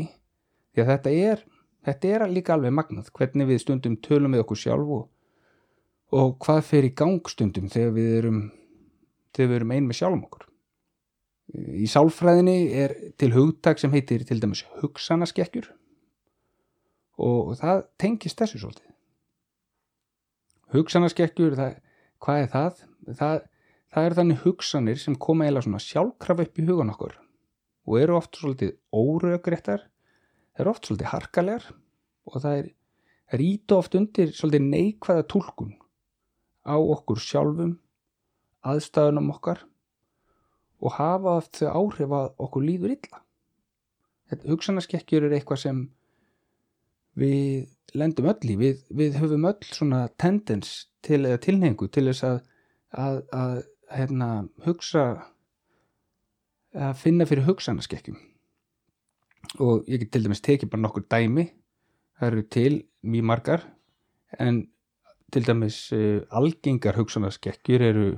því 0.72 0.84
að 0.84 0.92
þetta 0.94 1.16
er, 1.32 1.44
þetta 1.88 2.14
er 2.16 2.26
líka 2.32 2.56
alveg 2.56 2.76
magnað 2.78 3.12
hvernig 3.16 3.50
við 3.50 3.64
stundum 3.64 3.98
tölum 4.04 4.36
við 4.36 4.44
okkur 4.46 4.62
sjálf 4.62 4.94
og, 4.98 5.04
og 6.16 6.38
hvað 6.46 6.64
fer 6.70 6.88
í 6.88 6.94
gang 7.02 7.32
stundum 7.32 7.70
þegar 7.72 7.94
við 7.98 8.16
erum 8.22 8.40
þegar 9.36 9.52
við 9.52 9.60
erum 9.60 9.76
ein 9.76 9.90
með 9.90 10.00
sjálfum 10.02 10.26
okkur 10.28 10.48
í 11.52 11.88
sálfræðinni 11.92 12.58
er 12.80 12.96
til 13.20 13.34
hugtak 13.36 13.82
sem 13.82 13.92
heitir 13.92 14.24
til 14.28 14.40
dæmis 14.40 14.64
hugsanaskekkjur 14.80 15.68
og 17.22 17.56
það 17.60 17.84
tengist 18.00 18.40
þessu 18.40 18.62
svolítið 18.62 18.92
hugsanaskekkjur, 20.72 21.58
það, 21.60 21.74
hvað 22.24 22.44
er 22.46 22.52
það? 22.54 22.84
það? 23.20 23.42
Það 23.92 24.08
er 24.08 24.16
þannig 24.16 24.44
hugsanir 24.46 25.00
sem 25.02 25.18
koma 25.20 25.48
eða 25.50 25.66
svona 25.66 25.82
sjálfkraf 25.84 26.46
upp 26.46 26.60
í 26.60 26.66
hugan 26.68 26.94
okkur 26.94 27.18
og 27.90 27.98
eru 27.98 28.16
oft 28.16 28.38
svolítið 28.38 28.76
órögréttar, 28.94 29.88
það 30.54 30.64
eru 30.64 30.72
oft 30.72 30.88
svolítið 30.88 31.12
harkalegar 31.12 31.66
og 32.30 32.38
það 32.38 32.60
er, 32.60 32.70
er 33.34 33.44
ít 33.44 33.74
og 33.74 33.82
oft 33.84 33.98
undir 34.00 34.32
svolítið 34.38 34.68
neikvæða 34.70 35.26
tólkun 35.34 35.74
á 36.64 36.76
okkur 36.78 37.20
sjálfum, 37.20 37.74
aðstæðunum 38.64 39.34
okkar 39.34 39.66
og 40.82 40.96
hafa 40.96 41.36
oft 41.42 41.60
þau 41.60 41.72
áhrif 41.82 42.14
að 42.16 42.30
okkur 42.46 42.66
líður 42.66 42.96
illa. 42.96 43.20
Þetta 44.32 44.54
hugsanaskekkjur 44.54 45.28
er 45.28 45.36
eitthvað 45.36 45.64
sem 45.66 45.82
við 47.20 47.68
lendum 47.98 48.30
öll 48.32 48.54
í, 48.54 48.56
við, 48.56 48.86
við 48.88 49.20
höfum 49.20 49.50
öll 49.50 49.68
svona 49.68 50.06
tendens 50.22 50.88
til 51.04 51.26
eða 51.26 51.42
tilhengu 51.44 51.90
til 51.92 52.08
þess 52.08 52.24
að, 52.30 52.40
að, 52.96 53.20
að 53.36 53.58
hérna, 53.96 54.30
hugsa 54.66 55.06
að 56.72 56.94
finna 57.02 57.28
fyrir 57.28 57.48
hugsanaskekkjum 57.50 58.20
og 59.60 59.88
ég 59.92 60.04
get 60.04 60.12
til 60.14 60.24
dæmis 60.26 60.44
tekið 60.44 60.72
bara 60.72 60.86
nokkur 60.86 61.04
dæmi 61.12 61.50
það 62.20 62.28
eru 62.30 62.44
til 62.56 62.74
mjög 63.04 63.28
margar 63.28 63.66
en 64.40 64.62
til 65.32 65.48
dæmis 65.48 65.80
uh, 65.96 66.22
algengar 66.30 66.96
hugsanaskekkjur 67.00 67.84
eru 67.84 68.10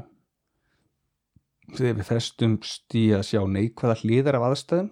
þegar 1.74 2.00
við 2.00 2.10
festumst 2.10 2.98
í 3.00 3.06
að 3.16 3.28
sjá 3.32 3.42
neikvæða 3.48 4.00
hliðar 4.02 4.38
af 4.40 4.48
aðstæðum 4.50 4.90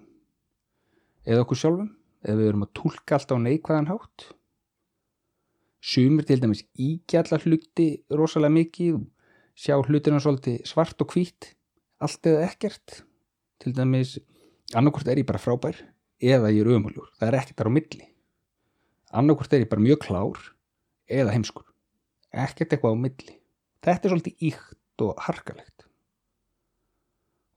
eða 1.28 1.44
okkur 1.44 1.60
sjálfum 1.60 1.90
eða 2.22 2.38
við 2.38 2.50
erum 2.50 2.66
að 2.66 2.72
tólka 2.78 3.18
allt 3.18 3.34
á 3.34 3.36
neikvæðan 3.42 3.90
hátt. 3.90 4.28
Sumir 5.82 6.26
til 6.26 6.38
dæmis 6.42 6.62
ígjalla 6.78 7.40
hluti 7.42 7.88
rosalega 8.14 8.54
mikið 8.54 9.00
sjá 9.58 9.76
hlutina 9.78 10.20
svolítið 10.22 10.62
svart 10.68 11.02
og 11.02 11.12
hvít 11.14 11.52
allt 12.02 12.26
eða 12.26 12.46
ekkert. 12.48 13.02
Til 13.62 13.74
dæmis 13.76 14.16
annarkort 14.74 15.08
er 15.08 15.20
ég 15.20 15.28
bara 15.28 15.42
frábær 15.42 15.78
eða 16.22 16.50
ég 16.54 16.64
er 16.64 16.72
ömulur, 16.74 17.10
það 17.18 17.28
er 17.28 17.38
ekkert 17.40 17.60
þar 17.60 17.70
á 17.70 17.76
milli. 17.76 18.08
Annarkort 19.12 19.52
er 19.52 19.64
ég 19.64 19.70
bara 19.70 19.84
mjög 19.84 20.02
klár 20.06 20.40
eða 21.10 21.34
heimskur. 21.34 21.66
Ekkert 22.32 22.72
eitthvað 22.72 22.96
á 22.96 23.02
milli. 23.04 23.38
Þetta 23.82 24.08
er 24.08 24.14
svolítið 24.14 24.44
íkt 24.48 25.04
og 25.04 25.22
harkalegt. 25.26 25.86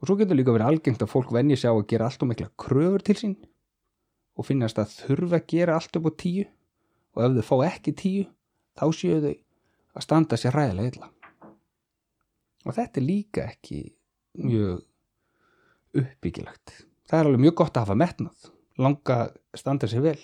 Og 0.02 0.10
svo 0.10 0.18
getur 0.20 0.38
líka 0.38 0.54
verið 0.54 0.74
algengt 0.74 1.02
að 1.06 1.14
fólk 1.14 1.32
venja 1.34 1.58
sig 1.58 1.72
á 1.72 1.74
að 1.74 1.88
gera 1.90 2.10
allt 2.10 2.26
og 2.26 2.32
mikla 2.32 2.52
kröfur 2.60 3.06
til 3.06 3.18
sín 3.18 3.36
og 4.36 4.50
finnast 4.50 4.78
að 4.82 4.92
þurfa 5.00 5.40
að 5.40 5.48
gera 5.54 5.78
allt 5.80 5.96
upp 5.96 6.10
á 6.12 6.14
tíu. 6.20 6.46
Og 7.16 7.24
ef 7.24 7.38
þau 7.40 7.48
fá 7.48 7.72
ekki 7.72 7.96
tíu 7.96 8.26
þá 8.76 8.86
séu 8.92 9.22
þau 9.24 9.36
að 9.96 10.04
standa 10.04 10.38
sér 10.38 10.58
ræðilega 10.58 10.92
illa 10.92 11.15
og 12.66 12.76
þetta 12.76 13.02
er 13.02 13.06
líka 13.06 13.46
ekki 13.54 13.80
mjög 14.42 14.84
uppbyggilagt 15.96 16.76
það 17.10 17.20
er 17.20 17.30
alveg 17.30 17.44
mjög 17.46 17.56
gott 17.62 17.78
að 17.78 17.86
hafa 17.86 17.98
metnað. 18.02 18.50
Langa 18.82 19.20
standa 19.56 19.90
sér 19.90 20.04
vel. 20.04 20.20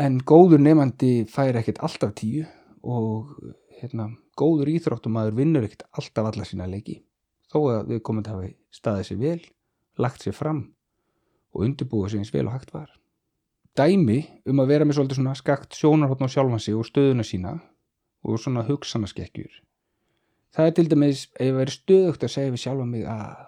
En 0.00 0.20
góður 0.24 0.62
nefandi 0.62 1.12
fær 1.28 1.58
ekkert 1.60 1.82
alltaf 1.84 2.14
tíu 2.16 2.46
og 2.80 3.34
hérna, 3.80 4.08
góður 4.38 4.70
íþróttumæður 4.72 5.36
vinnur 5.36 5.66
ekkert 5.66 5.84
alltaf 5.90 6.30
alla 6.30 6.46
sína 6.48 6.68
leiki. 6.70 7.00
Þó 7.50 7.58
að 7.74 7.94
við 7.94 8.04
komum 8.06 8.24
til 8.24 8.32
að 8.32 8.38
hafa 8.38 8.52
staðið 8.78 9.08
sér 9.08 9.20
vel, 9.20 9.40
lagt 10.00 10.24
sér 10.24 10.36
fram 10.36 10.62
og 11.50 11.66
undirbúið 11.66 12.14
sér 12.14 12.22
eins 12.22 12.32
vel 12.32 12.46
og 12.46 12.54
hægt 12.54 12.72
var. 12.72 12.92
Dæmi 13.76 14.20
um 14.50 14.62
að 14.62 14.70
vera 14.70 14.86
með 14.86 14.98
svolítið 14.98 15.20
svona 15.20 15.36
skakt 15.38 15.76
sjónarhóttn 15.76 16.26
á 16.26 16.30
sjálfansi 16.30 16.74
og 16.78 16.86
stöðuna 16.86 17.26
sína 17.26 17.58
og 18.24 18.40
svona 18.40 18.64
hugsanaskekkjur. 18.68 19.50
Það 20.56 20.66
er 20.66 20.76
til 20.76 20.86
dæmis 20.90 21.22
ef 21.36 21.46
ég 21.46 21.56
væri 21.56 21.74
stöðugt 21.74 22.26
að 22.26 22.34
segja 22.34 22.54
við 22.54 22.62
sjálfa 22.64 22.88
mig 22.90 23.06
að 23.06 23.46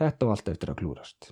þetta 0.00 0.26
var 0.26 0.36
alltaf 0.36 0.56
eftir 0.56 0.72
að 0.72 0.78
klúrast. 0.80 1.30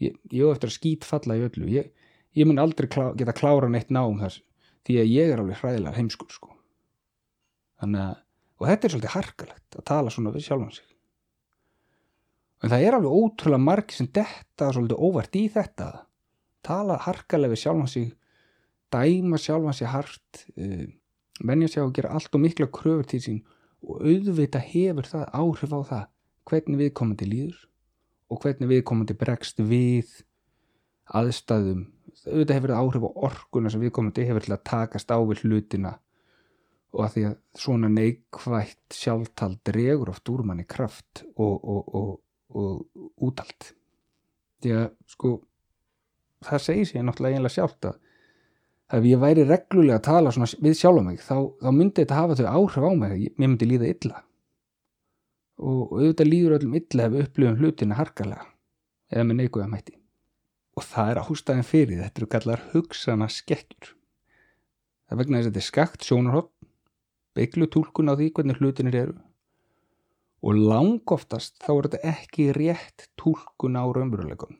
Ég, 0.00 0.16
ég 0.32 0.44
var 0.44 0.56
eftir 0.56 0.72
að 0.72 0.76
skýt 0.76 1.08
falla 1.08 1.36
í 1.36 1.44
öllu. 1.46 1.68
Ég, 1.72 1.90
ég 2.36 2.48
mun 2.48 2.60
aldrei 2.60 2.88
klá, 2.92 3.10
geta 3.16 3.36
klára 3.36 3.70
neitt 3.72 3.92
ná 3.92 4.02
um 4.04 4.20
þess 4.20 4.42
því 4.88 5.00
að 5.00 5.12
ég 5.12 5.32
er 5.32 5.42
alveg 5.42 5.60
hræðilega 5.60 5.96
heimskur 5.96 6.32
sko. 6.32 6.54
Þannig 7.80 8.04
að, 8.04 8.22
og 8.60 8.70
þetta 8.70 8.86
er 8.86 8.94
svolítið 8.94 9.16
harkalegt 9.16 9.76
að 9.80 9.86
tala 9.92 10.12
svona 10.12 10.32
við 10.36 10.46
sjálfan 10.48 10.72
sig 10.76 10.90
en 12.60 12.72
það 12.72 12.86
er 12.86 12.96
alveg 12.96 13.16
ótrúlega 13.16 13.64
marg 13.64 13.92
sem 13.94 14.08
detta 14.12 14.70
svolítið 14.74 15.00
óvart 15.00 15.36
í 15.38 15.46
þetta 15.52 15.88
tala 16.66 16.98
harkalega 17.06 17.54
við 17.54 17.62
sjálfan 17.62 17.92
sig 17.92 18.10
dæma 18.92 19.40
sjálfan 19.40 19.76
sig 19.76 19.90
hart 19.90 20.42
uh, 20.56 20.84
menja 21.46 21.70
sig 21.70 21.80
á 21.80 21.86
að 21.86 21.94
gera 21.96 22.12
allt 22.16 22.36
og 22.36 22.44
mikla 22.44 22.68
kröfur 22.68 23.08
til 23.08 23.22
sín 23.24 23.40
og 23.90 24.04
auðvita 24.06 24.62
hefur 24.62 25.08
það 25.10 25.24
áhrif 25.34 25.74
á 25.74 25.80
það 25.90 26.04
hvernig 26.50 26.80
viðkomandi 26.80 27.28
líður 27.30 27.62
og 28.30 28.42
hvernig 28.44 28.70
viðkomandi 28.70 29.16
bregst 29.18 29.62
við 29.62 30.12
aðstæðum. 31.10 31.88
Auðvitað 32.26 32.56
hefur 32.56 32.72
það 32.72 32.84
áhrif 32.84 33.06
á 33.06 33.10
orkuna 33.30 33.72
sem 33.72 33.82
viðkomandi 33.82 34.28
hefur 34.28 34.46
til 34.46 34.54
að 34.54 34.64
takast 34.70 35.10
á 35.10 35.18
við 35.18 35.44
hlutina 35.44 35.96
og 36.90 37.04
að 37.04 37.12
því 37.14 37.24
að 37.28 37.36
svona 37.62 37.90
neikvægt 37.92 38.96
sjálftal 38.96 39.52
dregur 39.66 40.10
oft 40.10 40.30
úr 40.32 40.42
manni 40.46 40.66
kraft 40.66 41.22
og, 41.36 41.54
og, 41.62 41.92
og, 41.94 42.10
og 42.58 43.28
útalt 43.28 43.72
því 44.60 44.74
að 44.76 44.86
sko 45.10 45.34
það 46.46 46.64
segir 46.64 46.88
sér 46.90 47.06
náttúrulega 47.06 47.38
einlega 47.38 47.56
sjálft 47.56 47.90
að 47.90 48.00
ef 48.90 49.06
ég 49.06 49.20
væri 49.22 49.46
reglulega 49.46 50.00
að 50.00 50.06
tala 50.08 50.32
við 50.64 50.76
sjálf 50.78 51.04
mig 51.06 51.22
þá, 51.22 51.36
þá 51.62 51.70
myndi 51.70 52.02
þetta 52.02 52.18
hafa 52.18 52.38
þau 52.40 52.48
áhrif 52.50 52.86
á 52.86 52.92
mig 52.98 53.14
mér 53.38 53.48
myndi 53.48 53.68
líða 53.70 53.90
illa. 53.94 54.22
Og 55.60 55.94
auðvitað 55.94 56.30
líður 56.30 56.56
öllum 56.58 56.76
illa 56.80 57.06
ef 57.06 57.14
við 57.14 57.24
upplifum 57.26 57.58
hlutina 57.60 57.98
harkalega 57.98 58.46
eða 59.10 59.26
með 59.28 59.42
neikuða 59.42 59.70
mæti 59.70 59.96
og 60.78 60.86
það 60.86 61.10
er 61.10 61.18
að 61.20 61.26
hústaðin 61.28 61.66
fyrir 61.66 61.98
þetta 62.00 62.20
eru 62.20 62.28
kallar 62.30 62.62
hugsana 62.70 63.26
skekkjur 63.28 63.90
það 65.10 65.20
vegna 65.20 65.40
þess 65.40 65.48
að 65.48 65.50
þetta 65.50 65.60
er 65.60 65.66
skakt 65.66 66.06
sjónarhopp 66.06 66.52
beiglu 67.36 67.68
tólkun 67.70 68.10
á 68.10 68.14
því 68.14 68.30
hvernig 68.34 68.58
hlutinir 68.58 68.96
eru. 69.04 69.18
Og 70.40 70.56
langoftast 70.56 71.58
þá 71.60 71.70
er 71.74 71.86
þetta 71.86 72.12
ekki 72.14 72.46
rétt 72.56 73.10
tólkun 73.20 73.76
á 73.76 73.84
raunveruleikum 73.84 74.56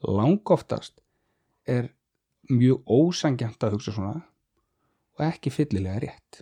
langoftast 0.00 1.00
er 1.68 1.90
mjög 2.48 2.88
ósangjant 2.88 3.66
að 3.66 3.76
hugsa 3.76 3.94
svona 3.94 4.22
og 5.18 5.26
ekki 5.26 5.52
fyllilega 5.52 6.00
rétt. 6.02 6.40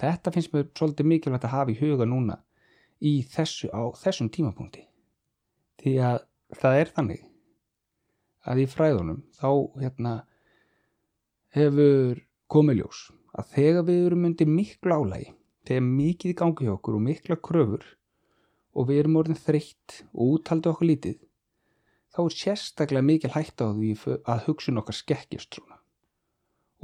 Þetta 0.00 0.32
finnst 0.34 0.54
mér 0.54 0.70
svolítið 0.74 1.10
mikilvægt 1.10 1.46
að 1.46 1.54
hafa 1.54 1.74
í 1.74 1.78
huga 1.78 2.06
núna 2.08 2.38
í 3.04 3.14
þessu, 3.30 3.68
á 3.70 3.92
þessum 4.00 4.30
tímapunkti. 4.32 4.86
Því 5.82 5.94
að 6.02 6.18
það 6.58 6.80
er 6.80 6.92
þannig 6.96 7.26
að 8.44 8.62
í 8.64 8.66
fræðunum 8.70 9.20
þá 9.38 9.50
hérna 9.82 10.14
hefur 11.54 12.20
komið 12.50 12.80
ljós 12.80 13.04
að 13.34 13.50
þegar 13.54 13.86
við 13.88 14.06
erum 14.08 14.26
undir 14.28 14.50
miklu 14.50 14.96
álægi 14.98 15.30
þegar 15.68 15.86
mikið 15.88 16.32
í 16.32 16.38
gangi 16.40 16.66
hjá 16.66 16.74
okkur 16.74 16.98
og 16.98 17.04
mikla 17.04 17.38
kröfur 17.48 17.86
og 18.74 18.88
við 18.90 19.00
erum 19.02 19.20
orðin 19.20 19.38
þreytt 19.38 20.00
og 20.12 20.36
úttaldi 20.36 20.70
okkur 20.70 20.90
lítið 20.90 21.20
þá 22.14 22.20
er 22.24 22.36
sérstaklega 22.38 23.06
mikil 23.06 23.32
hægt 23.34 23.62
á 23.62 23.66
því 23.74 23.94
að 24.30 24.44
hugsun 24.46 24.78
okkar 24.80 24.96
skekkjast 24.98 25.58
svona. 25.58 25.80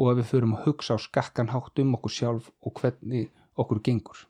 Og 0.01 0.11
að 0.11 0.23
við 0.23 0.31
förum 0.33 0.57
að 0.57 0.65
hugsa 0.67 0.97
á 0.97 0.99
skakkan 0.99 1.53
hátt 1.53 1.83
um 1.83 1.95
okkur 1.99 2.15
sjálf 2.15 2.51
og 2.67 2.75
hvernig 2.81 3.29
okkur 3.61 3.83
gengur. 3.87 4.25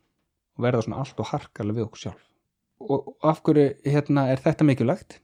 Og 0.58 0.66
verða 0.66 0.84
svona 0.84 1.00
allt 1.04 1.22
og 1.22 1.30
harkarlega 1.30 1.78
við 1.78 1.86
okkur 1.86 2.02
sjálf. 2.04 2.26
Og 2.80 3.14
af 3.24 3.40
hverju 3.44 3.66
hérna 3.84 4.26
er 4.32 4.42
þetta 4.44 4.66
mikilvægt? 4.66 5.20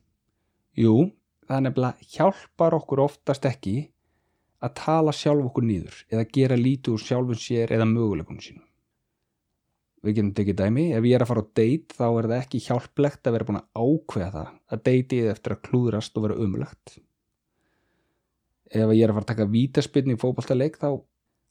Jú, 0.76 1.10
það 1.48 1.58
er 1.58 1.66
nefnilega 1.66 2.08
hjálpar 2.14 2.76
okkur 2.76 3.04
oftast 3.04 3.48
ekki 3.48 3.76
að 4.64 4.76
tala 4.80 5.12
sjálf 5.12 5.50
okkur 5.50 5.66
nýður 5.66 6.00
eða 6.12 6.28
gera 6.32 6.56
lítið 6.60 6.96
úr 6.96 7.04
sjálfun 7.04 7.40
sér 7.40 7.72
eða 7.76 7.88
möguleikunum 7.88 8.44
sínum 8.44 8.64
við 10.04 10.18
getum 10.18 10.34
tekið 10.36 10.60
dæmi, 10.60 10.86
ef 10.94 11.06
ég 11.08 11.16
er 11.16 11.24
að 11.24 11.30
fara 11.32 11.42
á 11.42 11.50
date 11.56 11.96
þá 11.96 12.06
er 12.08 12.28
það 12.30 12.38
ekki 12.42 12.62
hjálplegt 12.66 13.26
að 13.26 13.36
vera 13.36 13.48
búin 13.48 13.60
að 13.62 13.68
ákveða 13.80 14.30
það. 14.36 14.54
Að 14.70 14.82
dateið 14.90 15.32
eftir 15.32 15.54
að 15.56 15.62
klúðrast 15.66 16.18
og 16.18 16.26
vera 16.26 16.40
umlegt 16.46 16.98
ef 18.70 18.92
ég 18.92 19.04
er 19.04 19.12
að 19.12 19.18
fara 19.18 19.24
að 19.24 19.30
taka 19.32 19.48
vítaspilni 19.50 20.16
í 20.16 20.20
fókbaltaleik 20.20 20.78
þá, 20.80 20.90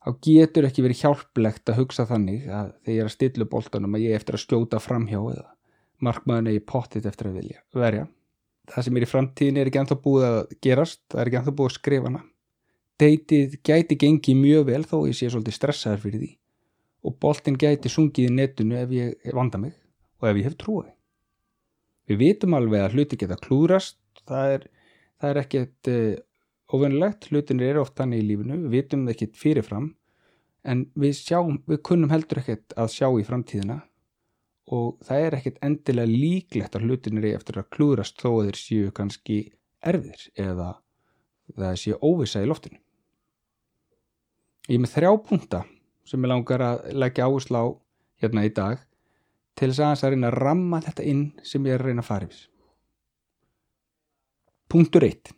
þá 0.04 0.10
getur 0.28 0.68
ekki 0.68 0.84
verið 0.86 1.02
hjálplegt 1.04 1.72
að 1.72 1.80
hugsa 1.80 2.08
þannig 2.10 2.48
að 2.50 2.72
þegar 2.84 2.96
ég 2.96 3.02
er 3.02 3.10
að 3.10 3.16
stilla 3.16 3.50
bóltanum 3.52 3.96
að 3.96 4.06
ég 4.06 4.14
er 4.14 4.22
eftir 4.22 4.38
að 4.38 4.44
skjóta 4.44 4.82
framhjá 4.84 5.20
eða 5.22 5.50
markmaðun 6.04 6.52
eða 6.52 6.66
pottit 6.68 7.08
eftir 7.08 7.32
að 7.32 7.40
vilja 7.40 7.62
verja. 7.76 8.08
Það 8.66 8.88
sem 8.88 8.98
er 8.98 9.06
í 9.06 9.10
framtíðin 9.10 9.60
er 9.62 9.70
ekki 9.70 9.82
ennþá 9.82 10.00
búið 10.02 10.26
að 10.28 10.40
gerast 10.66 11.04
það 11.14 11.22
er 11.22 11.30
ekki 11.30 11.40
ennþá 11.42 11.56
búið 11.60 11.72
að 11.72 11.78
skrifa 11.78 12.10
hana. 12.10 12.24
Dateið 13.00 13.60
gæti 13.68 14.00
gengið 14.00 14.42
mjög 14.42 14.68
vel 14.70 14.84
þó 14.88 14.98
ég 15.06 15.18
sé 15.18 15.30
svolítið 15.30 15.58
stressaður 15.58 16.04
fyrir 16.06 16.22
því 16.24 16.32
og 17.06 17.18
boltin 17.22 17.58
gæti 17.62 17.92
sungið 17.92 18.30
í 18.30 18.36
netinu 18.36 18.78
ef 18.80 18.94
ég 18.94 19.34
vanda 19.38 19.62
mig 19.62 19.76
og 20.22 20.30
ef 20.30 20.40
ég 20.40 20.48
hef 20.50 20.58
trúið. 20.62 20.92
Við 22.10 22.22
vitum 22.22 22.56
alveg 22.58 22.86
að 22.86 22.96
hluti 22.96 23.18
geta 23.18 23.38
klúrast, 23.42 23.98
það 24.30 24.56
er, 24.56 24.66
það 25.22 25.32
er 25.32 25.42
ekkert 25.42 25.90
uh, 25.90 26.00
eh, 26.76 27.28
hlutinir 27.30 27.72
eru 27.72 27.82
oft 27.82 27.98
þannig 27.98 28.22
í 28.22 28.28
lífinu, 28.30 28.60
við 28.66 28.76
vitum 28.78 29.06
það 29.06 29.16
ekkert 29.16 29.42
fyrirfram 29.42 29.90
en 30.66 30.86
við, 30.98 31.14
sjáum, 31.18 31.60
við 31.70 31.82
kunnum 31.86 32.14
heldur 32.14 32.42
ekkert 32.42 32.74
að 32.78 32.94
sjá 32.94 33.10
í 33.10 33.26
framtíðina 33.26 33.80
og 34.74 34.98
það 35.06 35.26
er 35.28 35.38
ekkert 35.38 35.62
endilega 35.66 36.10
líklegt 36.10 36.78
að 36.78 36.88
hlutinir 36.88 37.28
er 37.30 37.38
eftir 37.38 37.60
að 37.62 37.70
klúrast 37.74 38.18
þó 38.22 38.32
að 38.32 38.48
þeir 38.48 38.60
séu 38.62 38.96
kannski 38.98 39.38
erfiðir 39.86 40.26
eða 40.42 40.72
það 41.54 41.78
séu 41.82 42.00
óvisa 42.02 42.42
í 42.42 42.50
loftinu. 42.50 42.80
Ég 44.66 44.82
með 44.82 44.96
þrjá 44.96 45.12
punta 45.22 45.62
sem 46.06 46.22
ég 46.22 46.32
langar 46.32 46.64
að 46.64 46.84
leggja 46.94 47.30
áherslu 47.30 47.62
á 47.62 47.66
hérna 48.22 48.46
í 48.46 48.52
dag 48.54 48.82
til 49.56 49.70
þess 49.72 49.82
aðeins 49.82 50.04
að 50.04 50.14
reyna 50.14 50.30
að 50.32 50.38
ramma 50.44 50.82
þetta 50.84 51.08
inn 51.12 51.24
sem 51.44 51.66
ég 51.66 51.76
er 51.76 51.84
að 51.84 51.92
reyna 51.92 52.04
að 52.04 52.10
fara 52.10 52.28
yfir. 52.30 52.44
Punktur 54.72 55.06
1. 55.08 55.32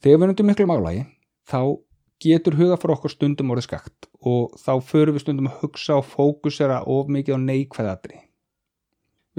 Þegar 0.00 0.20
við 0.20 0.30
nöndum 0.30 0.48
miklu 0.48 0.66
málagi 0.70 1.04
þá 1.50 1.60
getur 2.20 2.56
huga 2.56 2.78
fyrir 2.80 2.94
okkur 2.96 3.12
stundum 3.12 3.52
orðið 3.52 3.66
skakt 3.68 4.08
og 4.20 4.56
þá 4.60 4.72
förum 4.84 5.16
við 5.16 5.24
stundum 5.24 5.50
að 5.50 5.60
hugsa 5.62 5.98
og 6.00 6.08
fókusera 6.08 6.82
of 6.88 7.10
mikið 7.12 7.36
á 7.36 7.44
neikvæðatri. 7.44 8.20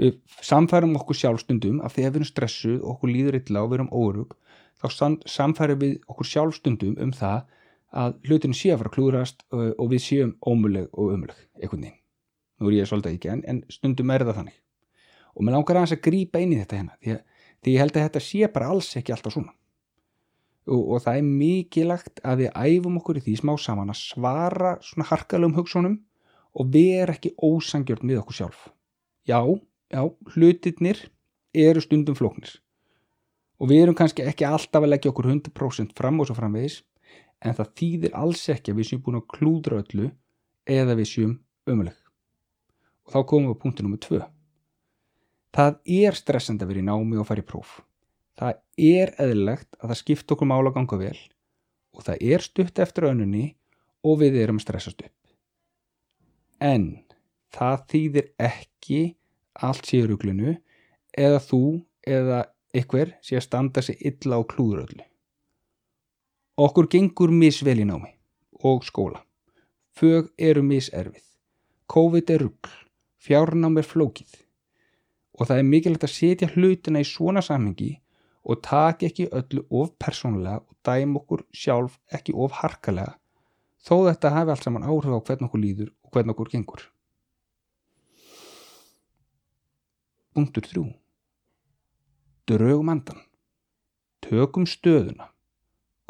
Við 0.00 0.18
samfærum 0.42 0.96
okkur 0.98 1.18
sjálfstundum 1.18 1.82
af 1.84 1.94
því 1.94 2.06
að 2.06 2.12
við 2.12 2.20
erum 2.20 2.30
stressuð 2.30 2.78
og 2.80 2.94
okkur 2.96 3.12
líður 3.12 3.38
illa 3.38 3.62
og 3.62 3.72
við 3.72 3.78
erum 3.78 3.92
órug 3.92 4.36
þá 4.82 5.18
samfærum 5.30 5.82
við 5.82 5.98
okkur 6.10 6.30
sjálfstundum 6.30 6.96
um 7.02 7.12
það 7.14 7.42
að 7.92 8.14
hlutinu 8.26 8.56
sé 8.56 8.72
að 8.72 8.82
fara 8.82 8.90
að 8.90 8.96
klúrast 8.96 9.44
og, 9.52 9.84
við 9.90 10.02
séum 10.04 10.36
ómuleg 10.40 10.88
og 10.92 11.12
umuleg 11.16 11.38
einhvern 11.60 11.84
veginn. 11.84 11.98
Nú 12.60 12.70
er 12.70 12.76
ég 12.76 12.88
svolítið 12.88 13.16
ekki 13.16 13.32
en, 13.32 13.42
en 13.48 13.62
stundum 13.72 14.12
er 14.14 14.24
það 14.24 14.38
þannig. 14.40 14.58
Og 15.32 15.44
mér 15.44 15.56
langar 15.56 15.80
aðeins 15.80 15.96
að 15.96 16.04
grípa 16.06 16.42
inn 16.42 16.54
í 16.54 16.60
þetta 16.60 16.78
hérna 16.78 16.96
því 17.02 17.18
því 17.62 17.74
ég 17.74 17.82
held 17.82 17.96
að 17.96 18.06
þetta 18.06 18.22
sé 18.26 18.48
bara 18.52 18.70
alls 18.72 18.88
ekki 18.98 19.14
alltaf 19.14 19.34
svona. 19.36 19.52
Og, 20.66 20.80
og 20.94 21.02
það 21.02 21.18
er 21.18 21.28
mikilagt 21.28 22.22
að 22.26 22.44
við 22.44 22.56
æfum 22.58 22.98
okkur 23.00 23.18
í 23.18 23.24
því 23.26 23.36
smá 23.40 23.52
saman 23.58 23.92
að 23.92 24.00
svara 24.00 24.72
svona 24.82 25.08
harkalum 25.10 25.56
hugsunum 25.56 25.98
og 26.58 26.72
vera 26.74 27.14
ekki 27.16 27.34
ósangjörn 27.38 28.12
við 28.12 28.22
okkur 28.22 28.38
sjálf. 28.38 28.66
Já, 29.26 29.40
já, 29.90 30.02
hlutirnir 30.34 31.00
eru 31.54 31.82
stundum 31.82 32.18
flóknir. 32.18 32.56
Og 33.62 33.70
við 33.70 33.84
erum 33.84 33.98
kannski 33.98 34.24
ekki 34.26 34.46
alltaf 34.46 34.82
að 34.82 34.94
leggja 34.94 35.12
okkur 35.12 35.30
100% 35.30 35.94
fram 35.98 36.18
og 36.22 36.28
svo 36.28 36.38
framvegis 36.38 36.80
en 37.42 37.56
það 37.58 37.72
þýðir 37.78 38.14
alls 38.18 38.42
ekki 38.52 38.72
að 38.72 38.80
við 38.80 38.88
séum 38.88 39.02
búin 39.06 39.18
að 39.18 39.28
klúdra 39.34 39.80
öllu 39.82 40.10
eða 40.70 40.96
við 40.98 41.08
séum 41.10 41.34
ömuleg. 41.70 41.96
Og 43.06 43.14
þá 43.14 43.20
komum 43.30 43.50
við 43.50 43.58
á 43.58 43.62
punktu 43.62 43.86
nummið 43.86 44.02
tvö. 44.06 44.20
Það 45.52 45.80
er 45.98 46.16
stressand 46.16 46.62
að 46.62 46.72
vera 46.72 46.82
í 46.82 46.86
námi 46.86 47.18
og 47.20 47.28
fara 47.28 47.42
í 47.42 47.48
próf. 47.48 47.80
Það 48.38 48.60
er 48.80 49.12
eðlilegt 49.20 49.76
að 49.80 49.92
það 49.92 50.00
skipt 50.00 50.34
okkur 50.34 50.48
mála 50.48 50.72
ganga 50.74 50.98
vel 51.00 51.18
og 51.92 52.06
það 52.06 52.22
er 52.24 52.44
stutt 52.44 52.78
eftir 52.80 53.10
önunni 53.10 53.50
og 54.06 54.22
við 54.22 54.38
erum 54.40 54.60
að 54.60 54.64
stressast 54.64 55.02
upp. 55.04 55.18
En 56.62 57.02
það 57.52 57.84
þýðir 57.92 58.30
ekki 58.40 59.00
allt 59.66 59.88
séu 59.90 60.06
ruglunu 60.08 60.56
eða 61.12 61.40
þú 61.44 61.62
eða 62.08 62.44
ykkur 62.72 63.12
sé 63.20 63.36
að 63.36 63.46
standa 63.46 63.84
sig 63.84 64.00
illa 64.00 64.40
á 64.40 64.42
klúðröllu. 64.48 65.04
Okkur 66.60 66.84
gengur 66.92 67.30
misvel 67.32 67.80
í 67.80 67.84
námi 67.88 68.10
og 68.60 68.84
skóla. 68.84 69.22
Fög 69.96 70.28
eru 70.36 70.60
miserfið. 70.62 71.24
COVID 71.88 72.30
er 72.30 72.44
ruggl. 72.44 72.74
Fjárnám 73.16 73.78
er 73.80 73.88
flókið. 73.88 74.34
Og 75.40 75.48
það 75.48 75.62
er 75.62 75.70
mikilvægt 75.70 76.04
að 76.04 76.12
setja 76.12 76.50
hlutina 76.52 77.00
í 77.00 77.08
svona 77.08 77.40
samhengi 77.40 77.94
og 78.44 78.60
taka 78.60 79.08
ekki 79.08 79.30
öllu 79.32 79.64
of 79.70 79.94
persónulega 79.96 80.60
og 80.60 80.76
dæm 80.84 81.16
okkur 81.22 81.46
sjálf 81.56 81.96
ekki 82.12 82.36
of 82.36 82.52
harkalega 82.60 83.16
þó 83.80 84.04
þetta 84.10 84.36
hafi 84.36 84.52
allt 84.52 84.66
saman 84.66 84.86
áhrif 84.86 85.16
á 85.16 85.24
hvern 85.24 85.48
okkur 85.48 85.62
líður 85.62 85.90
og 86.04 86.12
hvern 86.12 86.34
okkur 86.34 86.52
gengur. 86.52 86.84
Punktur 90.36 90.68
3. 90.68 90.84
Draugum 92.48 92.92
andan. 92.92 93.24
Tökum 94.20 94.68
stöðuna 94.68 95.31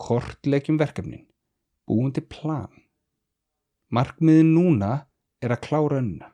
kortlegjum 0.00 0.78
verkefnin, 0.81 1.26
búin 1.88 2.12
til 2.14 2.24
plan. 2.28 2.70
Markmiðin 3.92 4.55
núna 4.55 4.92
er 5.42 5.52
að 5.52 5.64
klára 5.66 6.00
önna, 6.00 6.33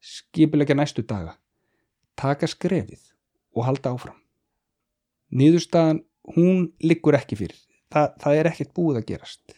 skipilegja 0.00 0.76
næstu 0.76 1.04
daga, 1.06 1.38
taka 2.20 2.48
skrefið 2.50 3.00
og 3.56 3.66
halda 3.68 3.94
áfram. 3.94 4.18
Nýðurstaðan, 5.30 6.02
hún 6.34 6.70
liggur 6.82 7.16
ekki 7.16 7.38
fyrir, 7.38 7.58
Þa, 7.90 8.04
það 8.22 8.38
er 8.38 8.48
ekkert 8.52 8.74
búið 8.76 9.00
að 9.00 9.08
gerast. 9.08 9.56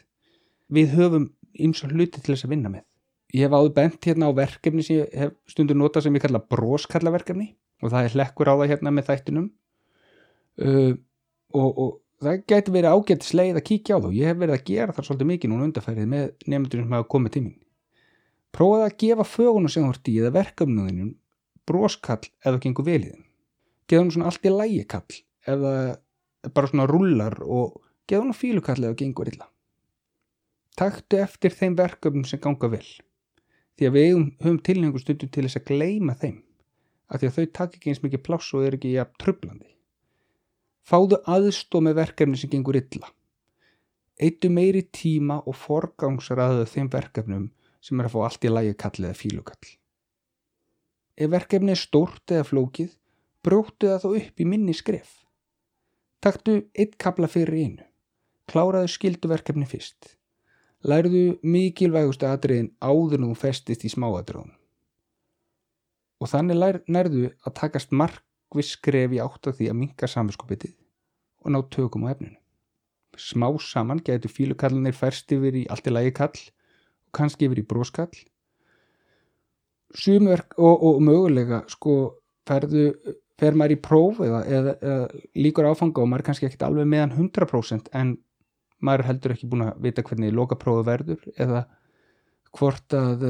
Við 0.72 0.94
höfum 0.96 1.26
eins 1.60 1.82
og 1.84 1.92
hluti 1.92 2.20
til 2.20 2.32
þess 2.32 2.46
að 2.46 2.54
vinna 2.54 2.70
með. 2.72 2.86
Ég 3.32 3.46
hef 3.46 3.56
áður 3.56 3.74
bent 3.76 4.08
hérna 4.08 4.28
á 4.28 4.32
verkefni 4.36 4.84
sem 4.84 5.00
ég 5.02 5.16
hef 5.16 5.34
stundur 5.48 5.76
notað 5.76 6.06
sem 6.06 6.16
ég 6.16 6.24
kalla 6.24 6.40
broskallaverkefni 6.52 7.48
og 7.82 7.92
það 7.92 8.06
er 8.06 8.16
hlekkur 8.16 8.50
á 8.52 8.54
það 8.54 8.72
hérna 8.72 8.92
með 8.92 9.08
þættinum 9.08 9.46
uh, 10.64 10.92
og, 11.56 11.70
og 11.70 11.90
það 12.22 12.44
getur 12.50 12.74
verið 12.76 12.94
ágætt 12.94 13.26
sleið 13.26 13.58
að 13.58 13.66
kíkja 13.68 13.98
á 13.98 14.02
þú 14.02 14.12
ég 14.16 14.30
hef 14.30 14.38
verið 14.40 14.56
að 14.56 14.64
gera 14.68 14.94
það 14.96 15.06
svolítið 15.08 15.28
mikið 15.30 15.52
núna 15.52 15.66
undarfærið 15.68 16.08
með 16.12 16.24
nefndur 16.52 16.82
sem 16.82 16.94
hafa 16.96 17.08
komið 17.14 17.34
til 17.34 17.42
mín. 17.44 17.58
Prófaði 18.52 18.86
að 18.86 18.96
gefa 19.02 19.26
fögunum 19.26 19.72
sem 19.72 19.88
ert 19.88 20.10
í 20.10 20.14
eða 20.20 20.34
verkefnuðinum 20.36 21.12
broskall 21.68 22.28
það 22.44 22.58
gengur 22.66 22.86
vel 22.88 23.00
í 23.00 23.08
þeim. 23.08 23.24
Geða 23.88 24.02
hún 24.02 24.12
svona 24.14 24.28
allt 24.30 24.46
í 24.46 24.52
lægi 24.52 24.84
kall 24.92 25.18
það 25.46 25.66
bara 26.52 26.70
svona 26.70 26.88
rullar 26.90 27.38
og 27.42 27.80
geða 28.10 28.26
hún 28.26 28.38
fílukall 28.38 28.78
það 28.82 28.98
gengur 29.02 29.32
illa. 29.32 29.48
Taktu 30.78 31.20
eftir 31.22 31.56
þeim 31.56 31.76
verkefnum 31.80 32.28
sem 32.28 32.40
ganga 32.42 32.70
vel. 32.72 32.86
Því 33.76 33.88
að 33.88 33.98
við 33.98 34.08
höfum 34.44 34.62
tilhengu 34.62 35.00
stundu 35.00 35.28
til 35.28 35.46
þess 35.46 35.60
að 35.60 35.68
gleima 35.72 36.16
þeim 36.20 36.42
af 37.12 37.20
því 37.20 37.28
að 37.28 37.36
þau 37.36 37.46
takk 37.58 37.76
ekki 37.76 37.92
eins 37.92 38.02
mikið 38.04 38.24
pláss 38.24 38.54
og 38.56 38.66
er 38.66 38.76
ekki 38.78 38.94
jafn 38.94 39.18
tröflandi 39.20 39.71
Fáðu 40.82 41.20
aðstóð 41.30 41.86
með 41.86 41.98
verkefni 42.00 42.38
sem 42.38 42.50
gengur 42.50 42.78
illa. 42.78 43.10
Eittu 44.22 44.50
meiri 44.50 44.82
tíma 44.94 45.40
og 45.46 45.56
forgangsraðu 45.58 46.66
þeim 46.70 46.90
verkefnum 46.92 47.46
sem 47.82 48.00
er 48.00 48.08
að 48.08 48.14
fá 48.14 48.18
allt 48.26 48.46
í 48.46 48.50
lægi 48.50 48.74
kall 48.78 49.04
eða 49.04 49.18
fílukall. 49.18 49.70
Ef 51.16 51.30
verkefni 51.30 51.74
er 51.74 51.80
stórt 51.80 52.34
eða 52.34 52.46
flókið, 52.48 52.96
bróttu 53.42 53.90
það 53.90 54.02
þá 54.04 54.08
upp 54.20 54.42
í 54.42 54.48
minni 54.48 54.74
skref. 54.74 55.12
Taktu 56.22 56.58
eitt 56.78 56.98
kabla 57.02 57.28
fyrir 57.30 57.58
einu. 57.58 57.86
Kláraðu 58.50 58.90
skilduverkefni 58.90 59.66
fyrst. 59.66 60.16
Lærðu 60.82 61.38
mikilvægustu 61.46 62.26
atriðin 62.26 62.72
áður 62.82 63.22
nú 63.22 63.34
festist 63.38 63.84
í 63.86 63.90
smáadröðun. 63.90 64.50
Og 66.22 66.30
þannig 66.30 66.82
nærðu 66.90 67.30
að 67.42 67.56
takast 67.58 67.94
mark 67.94 68.22
markviss 68.52 68.76
skref 68.76 69.12
í 69.12 69.20
átt 69.20 69.48
af 69.48 69.56
því 69.56 69.70
að 69.70 69.78
minka 69.78 70.06
samvinskupitið 70.06 70.74
og 71.42 71.52
ná 71.52 71.60
tökum 71.72 72.04
á 72.04 72.12
efninu. 72.12 72.36
Smá 73.16 73.48
saman 73.60 74.00
getur 74.04 74.30
fílukallinir 74.30 74.94
færst 74.94 75.32
yfir 75.32 75.56
í 75.56 75.66
allt 75.68 75.86
í 75.86 75.92
lagi 75.92 76.12
kall 76.12 76.36
og 76.36 77.12
kannski 77.12 77.48
yfir 77.48 77.62
í 77.62 77.66
bróskall. 77.66 78.12
Sumverk 79.92 80.56
og, 80.58 80.82
og 80.82 81.00
mögulega 81.02 81.64
sko 81.68 82.18
ferðu, 82.48 82.92
fer 83.38 83.54
maður 83.54 83.76
í 83.76 83.80
próf 83.80 84.20
eða, 84.20 84.44
eða, 84.46 84.76
eða 84.80 85.08
líkur 85.36 85.68
áfanga 85.68 86.02
og 86.02 86.08
maður 86.08 86.22
er 86.22 86.28
kannski 86.28 86.48
ekkit 86.48 86.64
alveg 86.66 86.88
meðan 86.88 87.16
100% 87.16 87.90
en 87.92 88.16
maður 88.80 89.08
heldur 89.10 89.34
ekki 89.34 89.48
búin 89.50 89.66
að 89.66 89.82
vita 89.84 90.04
hvernig 90.06 90.32
lokaprófi 90.32 90.86
verður 90.88 91.26
eða 91.36 91.66
hvort 92.52 92.96
að 92.96 93.26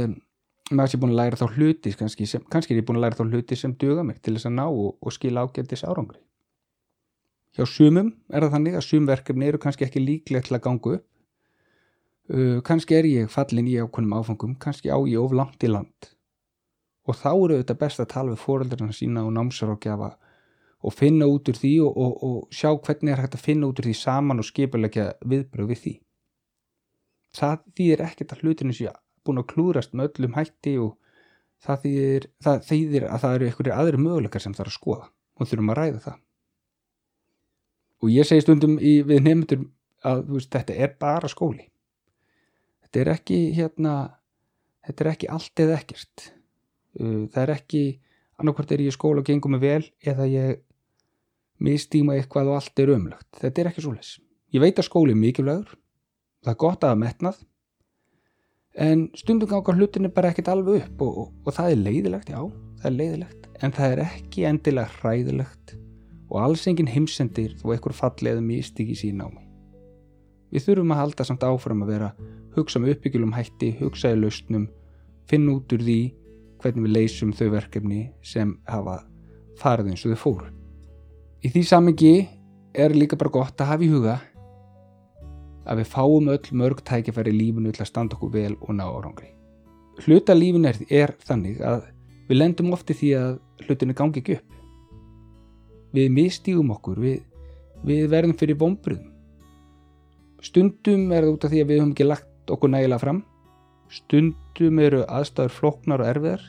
maður 0.70 0.92
sé 0.92 1.01
búin 1.03 1.14
að 1.14 1.20
læra 1.20 1.40
þá 1.40 1.57
hluti 1.57 1.94
kannski, 1.98 2.27
sem, 2.27 2.44
kannski 2.53 2.75
er 2.75 2.83
ég 2.83 2.87
búin 2.87 3.01
að 3.01 3.09
læra 3.09 3.18
þá 3.18 3.25
hluti 3.33 3.59
sem 3.59 3.75
duga 3.75 4.05
mig 4.07 4.22
til 4.22 4.37
þess 4.37 4.48
að 4.48 4.55
ná 4.61 4.66
og, 4.68 4.94
og 5.03 5.14
skila 5.16 5.42
ágættis 5.42 5.83
árangri 5.85 6.22
hjá 7.57 7.66
sumum 7.68 8.12
er 8.33 8.44
það 8.44 8.55
þannig 8.57 8.77
að 8.79 8.87
sumverkefni 8.87 9.48
eru 9.51 9.61
kannski 9.61 9.87
ekki 9.87 10.03
líklega 10.03 10.46
til 10.46 10.57
að 10.57 10.64
ganga 10.66 10.94
upp. 10.96 11.07
Uh, 12.33 12.59
kannski 12.64 12.96
er 12.96 13.09
ég 13.09 13.33
fallin 13.33 13.68
í 13.68 13.77
ákveðnum 13.83 14.16
áfangum 14.16 14.57
kannski 14.62 14.88
á 14.88 14.96
ég 15.11 15.20
of 15.20 15.35
langt 15.37 15.64
í 15.64 15.68
land. 15.68 16.11
Og 17.05 17.18
þá 17.18 17.31
eru 17.33 17.59
þetta 17.59 17.79
best 17.81 18.01
að 18.01 18.12
tala 18.14 18.33
við 18.33 18.44
fóreldrarna 18.44 18.94
sína 18.96 19.25
og 19.27 19.35
námsarákjafa 19.37 20.12
og 20.83 20.94
finna 20.94 21.29
út 21.29 21.51
úr 21.51 21.59
því 21.59 21.72
og, 21.85 21.98
og, 21.98 22.14
og 22.22 22.55
sjá 22.55 22.70
hvernig 22.72 23.12
er 23.12 23.25
hægt 23.25 23.37
að 23.37 23.44
finna 23.44 23.68
út 23.68 23.83
úr 23.83 23.90
því 23.90 23.96
saman 23.98 24.42
og 24.42 24.48
skipulegja 24.48 25.11
viðbröð 25.20 25.72
við 25.75 25.83
því. 25.83 25.94
Það 27.37 27.66
þýðir 27.77 28.05
ekkert 28.07 28.35
að 28.35 28.46
hlutinu 28.46 28.77
sé 28.77 28.88
búin 29.26 29.40
að 29.42 29.48
klúrast 29.52 29.94
með 29.96 30.11
öllum 30.11 30.37
hætti 30.37 30.74
og 30.82 30.96
það 31.62 31.85
þýðir, 31.85 32.26
það 32.42 32.64
þýðir 32.68 33.06
að 33.08 33.22
það 33.24 33.37
eru 33.37 33.48
einhverjir 33.48 33.76
aðri 33.76 34.00
möguleikar 34.02 34.44
sem 34.44 34.56
það 34.56 34.64
er 34.64 34.70
að 34.70 34.76
skoða 34.78 35.08
og 35.12 35.50
þurfum 35.50 35.72
að 35.72 35.78
ræða 35.78 36.00
það. 36.06 36.16
Og 38.02 38.11
ég 38.11 38.26
segi 38.26 38.42
stundum 38.42 38.78
í, 38.82 38.94
við 39.06 39.22
nefndur 39.22 39.62
að 40.02 40.24
veist, 40.32 40.50
þetta 40.50 40.78
er 40.87 40.96
bara 41.00 41.30
skóli. 41.30 41.68
Þetta 42.82 43.02
er 43.02 43.12
ekki 43.12 43.38
hérna 43.56 43.94
þetta 44.82 45.04
er 45.04 45.12
ekki 45.12 45.30
allt 45.37 45.62
eða 45.62 45.78
ekkert. 45.78 46.26
Það 46.98 47.40
er 47.44 47.54
ekki 47.54 47.85
annarkvært 48.42 48.74
er 48.74 48.82
ég 48.82 48.90
í 48.90 48.96
skóla 48.96 49.22
og 49.22 49.30
gengum 49.30 49.54
mig 49.54 49.62
vel 49.62 49.87
eða 50.02 50.26
ég 50.28 50.61
mistíma 51.62 52.18
eitthvað 52.18 52.50
og 52.50 52.58
allt 52.58 52.80
er 52.82 52.90
umlagt 52.90 53.38
þetta 53.38 53.62
er 53.62 53.68
ekki 53.70 53.85
svo 53.85 53.92
les 53.94 54.16
ég 54.52 54.61
veit 54.61 54.78
að 54.78 54.88
skóli 54.88 55.14
er 55.14 55.20
mikilvægur. 55.20 55.76
Það 56.42 56.52
er 56.52 56.61
gott 56.61 56.85
að 56.85 56.92
hafa 56.92 57.00
metnað 57.00 57.40
en 58.74 59.08
stundum 59.18 59.48
ganga 59.48 59.74
hlutinni 59.76 60.08
bara 60.08 60.32
ekkert 60.32 60.48
alveg 60.48 60.82
upp 60.87 61.04
og, 61.04 61.16
og, 61.18 61.32
og 61.44 61.56
það 61.56 61.70
er 61.70 61.80
leiðilegt, 61.82 62.32
já, 62.32 62.40
það 62.80 62.90
er 62.90 62.98
leiðilegt 62.98 63.48
en 63.62 63.74
það 63.76 63.94
er 63.94 64.04
ekki 64.06 64.46
endilega 64.48 64.98
hræðilegt 64.98 65.74
og 66.32 66.38
alls 66.40 66.64
enginn 66.70 66.88
heimsendir 66.88 67.52
þó 67.61 67.74
einhver 67.74 67.94
falli 67.96 68.32
eða 68.32 68.44
místík 68.44 68.94
í 68.94 68.96
sín 68.96 69.20
ámi. 69.20 69.42
Við 70.52 70.66
þurfum 70.66 70.94
að 70.94 71.00
halda 71.02 71.26
samt 71.28 71.44
áfram 71.44 71.85
að 71.85 71.92
vera 71.92 72.11
hugsa 72.56 72.80
með 72.80 72.96
uppbyggjulum 72.96 73.37
hætti, 73.37 73.70
hugsa 73.80 74.12
í 74.12 74.18
lausnum, 74.18 74.66
finna 75.28 75.56
út 75.56 75.72
úr 75.72 75.85
því 75.85 76.00
hvernig 76.62 76.87
við 76.87 76.96
leysum 76.96 77.32
þau 77.37 77.46
verkefni 77.54 78.02
sem 78.24 78.56
hafa 78.68 79.02
farið 79.61 79.92
eins 79.92 80.04
og 80.06 80.14
þau 80.14 80.22
fóru. 80.24 80.50
Í 81.42 81.52
því 81.52 81.62
samengi 81.68 82.12
er 82.72 82.94
líka 82.96 83.18
bara 83.20 83.32
gott 83.35 83.61
að 83.61 83.72
hafa 83.72 83.85
í 83.85 83.92
huga 83.92 84.18
að 85.66 85.83
við 85.83 85.90
fáum 85.92 86.31
öll 86.33 86.59
mörg 86.59 86.83
tækifæri 86.87 87.33
lífinu 87.35 87.72
til 87.72 87.85
að 87.85 87.90
standa 87.90 88.16
okkur 88.16 88.33
vel 88.35 88.55
og 88.61 88.75
ná 88.75 88.85
árangri. 88.87 89.31
Hluta 90.03 90.35
lífinu 90.35 90.70
er, 90.70 90.79
er 90.90 91.14
þannig 91.22 91.61
að 91.62 91.85
við 92.29 92.38
lendum 92.38 92.72
ofti 92.75 92.96
því 92.96 93.11
að 93.18 93.33
hlutinu 93.66 93.96
gangi 93.96 94.22
ekki 94.22 94.38
upp. 94.38 94.57
Við 95.92 96.14
mistígum 96.16 96.72
okkur, 96.75 97.03
við, 97.03 97.18
við 97.87 98.07
verðum 98.11 98.38
fyrir 98.40 98.59
vonbröðum. 98.61 99.11
Stundum 100.42 101.12
er 101.12 101.27
það 101.27 101.35
út 101.37 101.44
af 101.46 101.53
því 101.53 101.61
að 101.62 101.68
við 101.68 101.81
höfum 101.81 101.92
ekki 101.92 102.09
lagt 102.09 102.55
okkur 102.55 102.72
nægilega 102.72 103.03
fram. 103.05 103.20
Stundum 103.92 104.81
eru 104.83 105.05
aðstæður 105.05 105.55
floknar 105.59 106.03
og 106.03 106.11
erfiðar. 106.11 106.46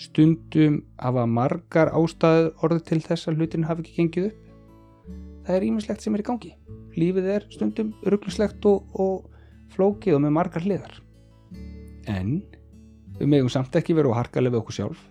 Stundum 0.00 0.80
hafa 0.98 1.28
margar 1.30 1.92
ástæður 1.94 2.50
orðið 2.64 2.88
til 2.88 3.00
þess 3.04 3.30
að 3.30 3.38
hlutinu 3.38 3.68
hafi 3.68 3.84
ekki 3.84 4.00
gengið 4.00 4.32
upp. 4.32 4.40
Það 5.44 5.60
er 5.60 5.68
ímislegt 5.68 6.02
sem 6.02 6.16
er 6.16 6.24
í 6.24 6.26
gangi 6.26 6.54
lífið 6.98 7.30
er 7.36 7.46
stundum 7.52 7.92
ruggluslegt 8.06 8.64
og, 8.68 8.84
og 8.94 9.30
flókið 9.74 10.18
og 10.18 10.22
með 10.24 10.36
margar 10.36 10.64
hliðar. 10.64 11.00
En 12.10 12.38
við 13.18 13.30
megum 13.30 13.50
samt 13.52 13.74
ekki 13.78 13.96
vera 13.96 14.12
á 14.12 14.18
harkalega 14.20 14.54
við 14.54 14.62
okkur 14.62 14.78
sjálf. 14.78 15.02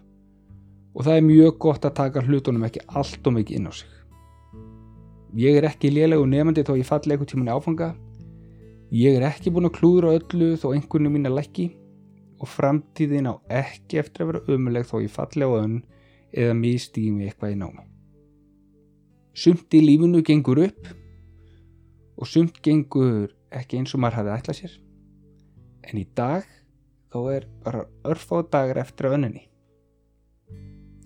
Og 0.93 1.05
það 1.07 1.17
er 1.17 1.27
mjög 1.27 1.59
gott 1.65 1.85
að 1.87 1.95
taka 1.99 2.23
hlutunum 2.23 2.65
ekki 2.67 2.83
allt 2.87 3.27
og 3.27 3.37
mikið 3.37 3.59
inn 3.59 3.69
á 3.69 3.73
sig. 3.73 3.93
Ég 5.33 5.57
er 5.57 5.65
ekki 5.65 5.89
lélegu 5.89 6.25
nefandi 6.29 6.65
þó 6.65 6.75
ég 6.77 6.85
falli 6.85 7.15
eitthvað 7.15 7.31
tíman 7.31 7.49
í 7.49 7.55
áfanga. 7.55 7.93
Ég 8.93 9.15
er 9.17 9.25
ekki 9.25 9.53
búin 9.53 9.65
að 9.65 9.79
klúðra 9.79 10.11
öllu 10.19 10.51
þó 10.61 10.67
einhvern 10.75 11.09
mín 11.09 11.25
er 11.25 11.33
lækki. 11.33 11.71
Og 12.43 12.51
framtíðin 12.51 13.31
á 13.31 13.33
ekki 13.63 14.01
eftir 14.03 14.25
að 14.25 14.29
vera 14.33 14.53
umuleg 14.53 14.85
þó 14.85 14.99
ég 15.01 15.13
falli 15.13 15.47
á 15.47 15.51
önn 15.57 15.79
eða 16.33 16.53
mistými 16.59 17.25
eitthvað 17.25 17.55
í 17.55 17.57
námi. 17.61 17.87
Sumt 19.33 19.73
í 19.73 19.81
lífinu 19.81 20.21
gengur 20.21 20.61
upp 20.67 20.91
og 22.17 22.29
sumt 22.29 22.59
gengur 22.65 23.31
ekki 23.53 23.79
eins 23.79 23.93
og 23.95 24.03
maður 24.03 24.21
hafði 24.21 24.35
ætlað 24.37 24.59
sér. 24.59 24.75
En 25.89 25.99
í 25.99 26.05
dag 26.15 26.45
þá 27.13 27.19
er 27.33 27.49
bara 27.65 27.87
örfáð 28.07 28.47
dagar 28.53 28.81
eftir 28.83 29.09
að 29.09 29.19
önninni 29.19 29.47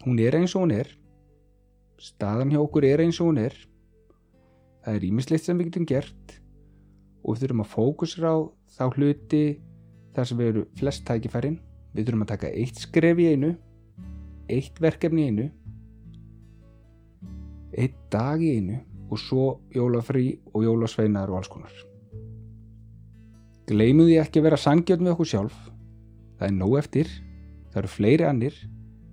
hún 0.08 0.20
er 0.24 0.38
eins 0.40 0.56
og 0.56 0.64
hún 0.64 0.72
er. 0.72 0.88
Staðan 2.00 2.54
hjá 2.54 2.62
okkur 2.62 2.86
er 2.88 3.04
eins 3.04 3.20
og 3.20 3.32
hún 3.32 3.42
er. 3.44 3.56
Það 4.86 4.96
er 4.96 5.06
ímislegt 5.10 5.44
sem 5.44 5.58
við 5.60 5.72
getum 5.72 5.88
gert 5.90 6.36
og 7.24 7.36
við 7.36 7.44
þurfum 7.44 7.64
að 7.66 7.72
fókusra 7.74 8.32
á 8.32 8.38
þá 8.78 8.84
hluti 8.96 9.46
þar 10.16 10.30
sem 10.30 10.40
við 10.40 10.52
eru 10.54 10.66
flest 10.80 11.04
tækifærin. 11.10 11.58
Við 11.92 12.08
þurfum 12.08 12.24
að 12.24 12.32
taka 12.32 12.54
eitt 12.54 12.80
skref 12.80 13.20
í 13.20 13.32
einu 13.34 13.56
eitt 14.48 14.80
verkefni 14.80 15.26
í 15.26 15.32
einu 15.32 15.48
eitt 17.76 17.98
dag 18.14 18.40
í 18.40 18.54
einu 18.62 18.78
og 19.10 19.20
svo 19.22 19.46
jólafrí 19.76 20.40
og 20.54 20.66
jólasveinar 20.66 21.32
og 21.32 21.40
alls 21.40 21.52
konar. 21.52 21.74
Gleimum 23.68 24.08
því 24.08 24.20
ekki 24.22 24.42
að 24.42 24.48
vera 24.48 24.60
sangjörn 24.60 25.08
við 25.08 25.14
okkur 25.14 25.30
sjálf. 25.32 25.56
Það 26.38 26.48
er 26.48 26.56
nóg 26.56 26.76
eftir, 26.80 27.10
það 27.72 27.82
eru 27.82 27.92
fleiri 27.92 28.28
annir, 28.28 28.58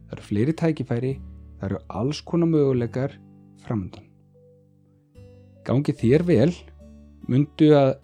það 0.06 0.16
eru 0.16 0.26
fleiri 0.28 0.54
tækifæri, 0.60 1.12
það 1.58 1.68
eru 1.70 1.80
alls 2.00 2.20
konar 2.22 2.50
möguleikar 2.52 3.16
framöndan. 3.64 4.06
Gangi 5.64 5.94
þér 5.96 6.26
vel, 6.28 6.50
myndu 7.26 7.70
að 7.74 7.94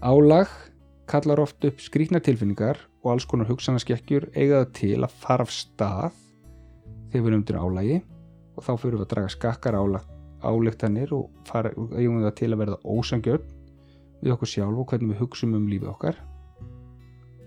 álag 0.00 0.52
kallar 1.10 1.40
oft 1.42 1.64
upp 1.64 1.80
skrýknar 1.82 2.22
tilfinningar 2.22 2.78
og 3.02 3.14
alls 3.14 3.26
konar 3.26 3.48
hugsanaskekkjur 3.48 4.28
eiga 4.36 4.62
það 4.62 4.72
til 4.78 4.98
að 5.02 5.16
fara 5.24 5.46
af 5.48 5.54
stað 5.54 6.12
þegar 7.10 7.24
við 7.24 7.26
erum 7.26 7.40
undir 7.40 7.58
álagi 7.58 7.98
og 8.54 8.64
þá 8.66 8.72
fyrir 8.76 8.96
við 8.98 9.04
að 9.06 9.12
draga 9.14 9.34
skakkar 9.34 9.78
álag 9.78 10.17
álektanir 10.42 11.12
og 11.16 11.30
fara 11.48 11.72
eigum 11.74 12.18
við 12.18 12.28
það 12.28 12.36
til 12.40 12.50
að 12.52 12.60
verða 12.62 12.78
ósangjörn 12.84 13.46
við 14.22 14.34
okkur 14.34 14.50
sjálf 14.52 14.82
og 14.82 14.90
hvernig 14.90 15.12
við 15.12 15.22
hugsaum 15.22 15.56
um 15.58 15.68
lífið 15.70 15.92
okkar. 15.92 16.18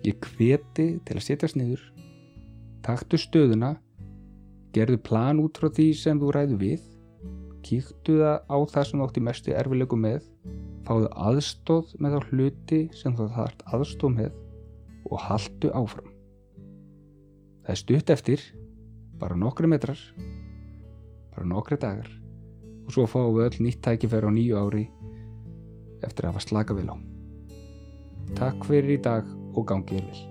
Ég 0.07 0.17
hveti 0.33 0.87
til 1.05 1.17
að 1.17 1.25
setjast 1.27 1.59
niður 1.59 1.83
taktu 2.85 3.19
stöðuna 3.21 3.75
gerðu 4.75 5.01
plan 5.03 5.41
út 5.43 5.59
frá 5.59 5.69
því 5.69 5.87
sem 5.99 6.19
þú 6.21 6.31
ræðu 6.35 6.57
við 6.61 6.87
kíktu 7.65 8.17
það 8.21 8.37
á 8.49 8.57
það 8.71 8.87
sem 8.87 9.01
þú 9.01 9.07
átti 9.07 9.25
mestu 9.27 9.53
erfilegu 9.53 9.99
með 9.99 10.23
fáðu 10.87 11.11
aðstóð 11.27 11.91
með 12.01 12.15
þá 12.15 12.31
hluti 12.31 12.79
sem 12.97 13.17
þú 13.17 13.27
þart 13.35 13.61
aðstóð 13.75 14.15
með 14.17 14.39
og 15.11 15.21
haldu 15.27 15.69
áfram. 15.77 16.09
Það 17.61 17.73
er 17.75 17.81
stutt 17.83 18.13
eftir 18.15 18.47
bara 19.21 19.37
nokkru 19.37 19.69
metrar 19.69 19.99
bara 21.35 21.47
nokkru 21.47 21.77
dagar 21.77 22.09
og 22.85 22.95
svo 22.95 23.07
fáum 23.09 23.37
við 23.37 23.47
öll 23.49 23.63
nýtt 23.67 23.81
tækifæri 23.85 24.27
á 24.27 24.31
nýju 24.31 24.59
ári 24.61 24.83
eftir 26.01 26.25
að 26.25 26.33
hafa 26.33 26.45
slaka 26.47 26.77
vil 26.77 26.89
á. 26.89 26.97
Takk 28.37 28.67
fyrir 28.67 28.97
í 28.97 29.01
dag 29.03 29.27
og 29.55 29.67
gangið 29.67 30.05
vel. 30.07 30.30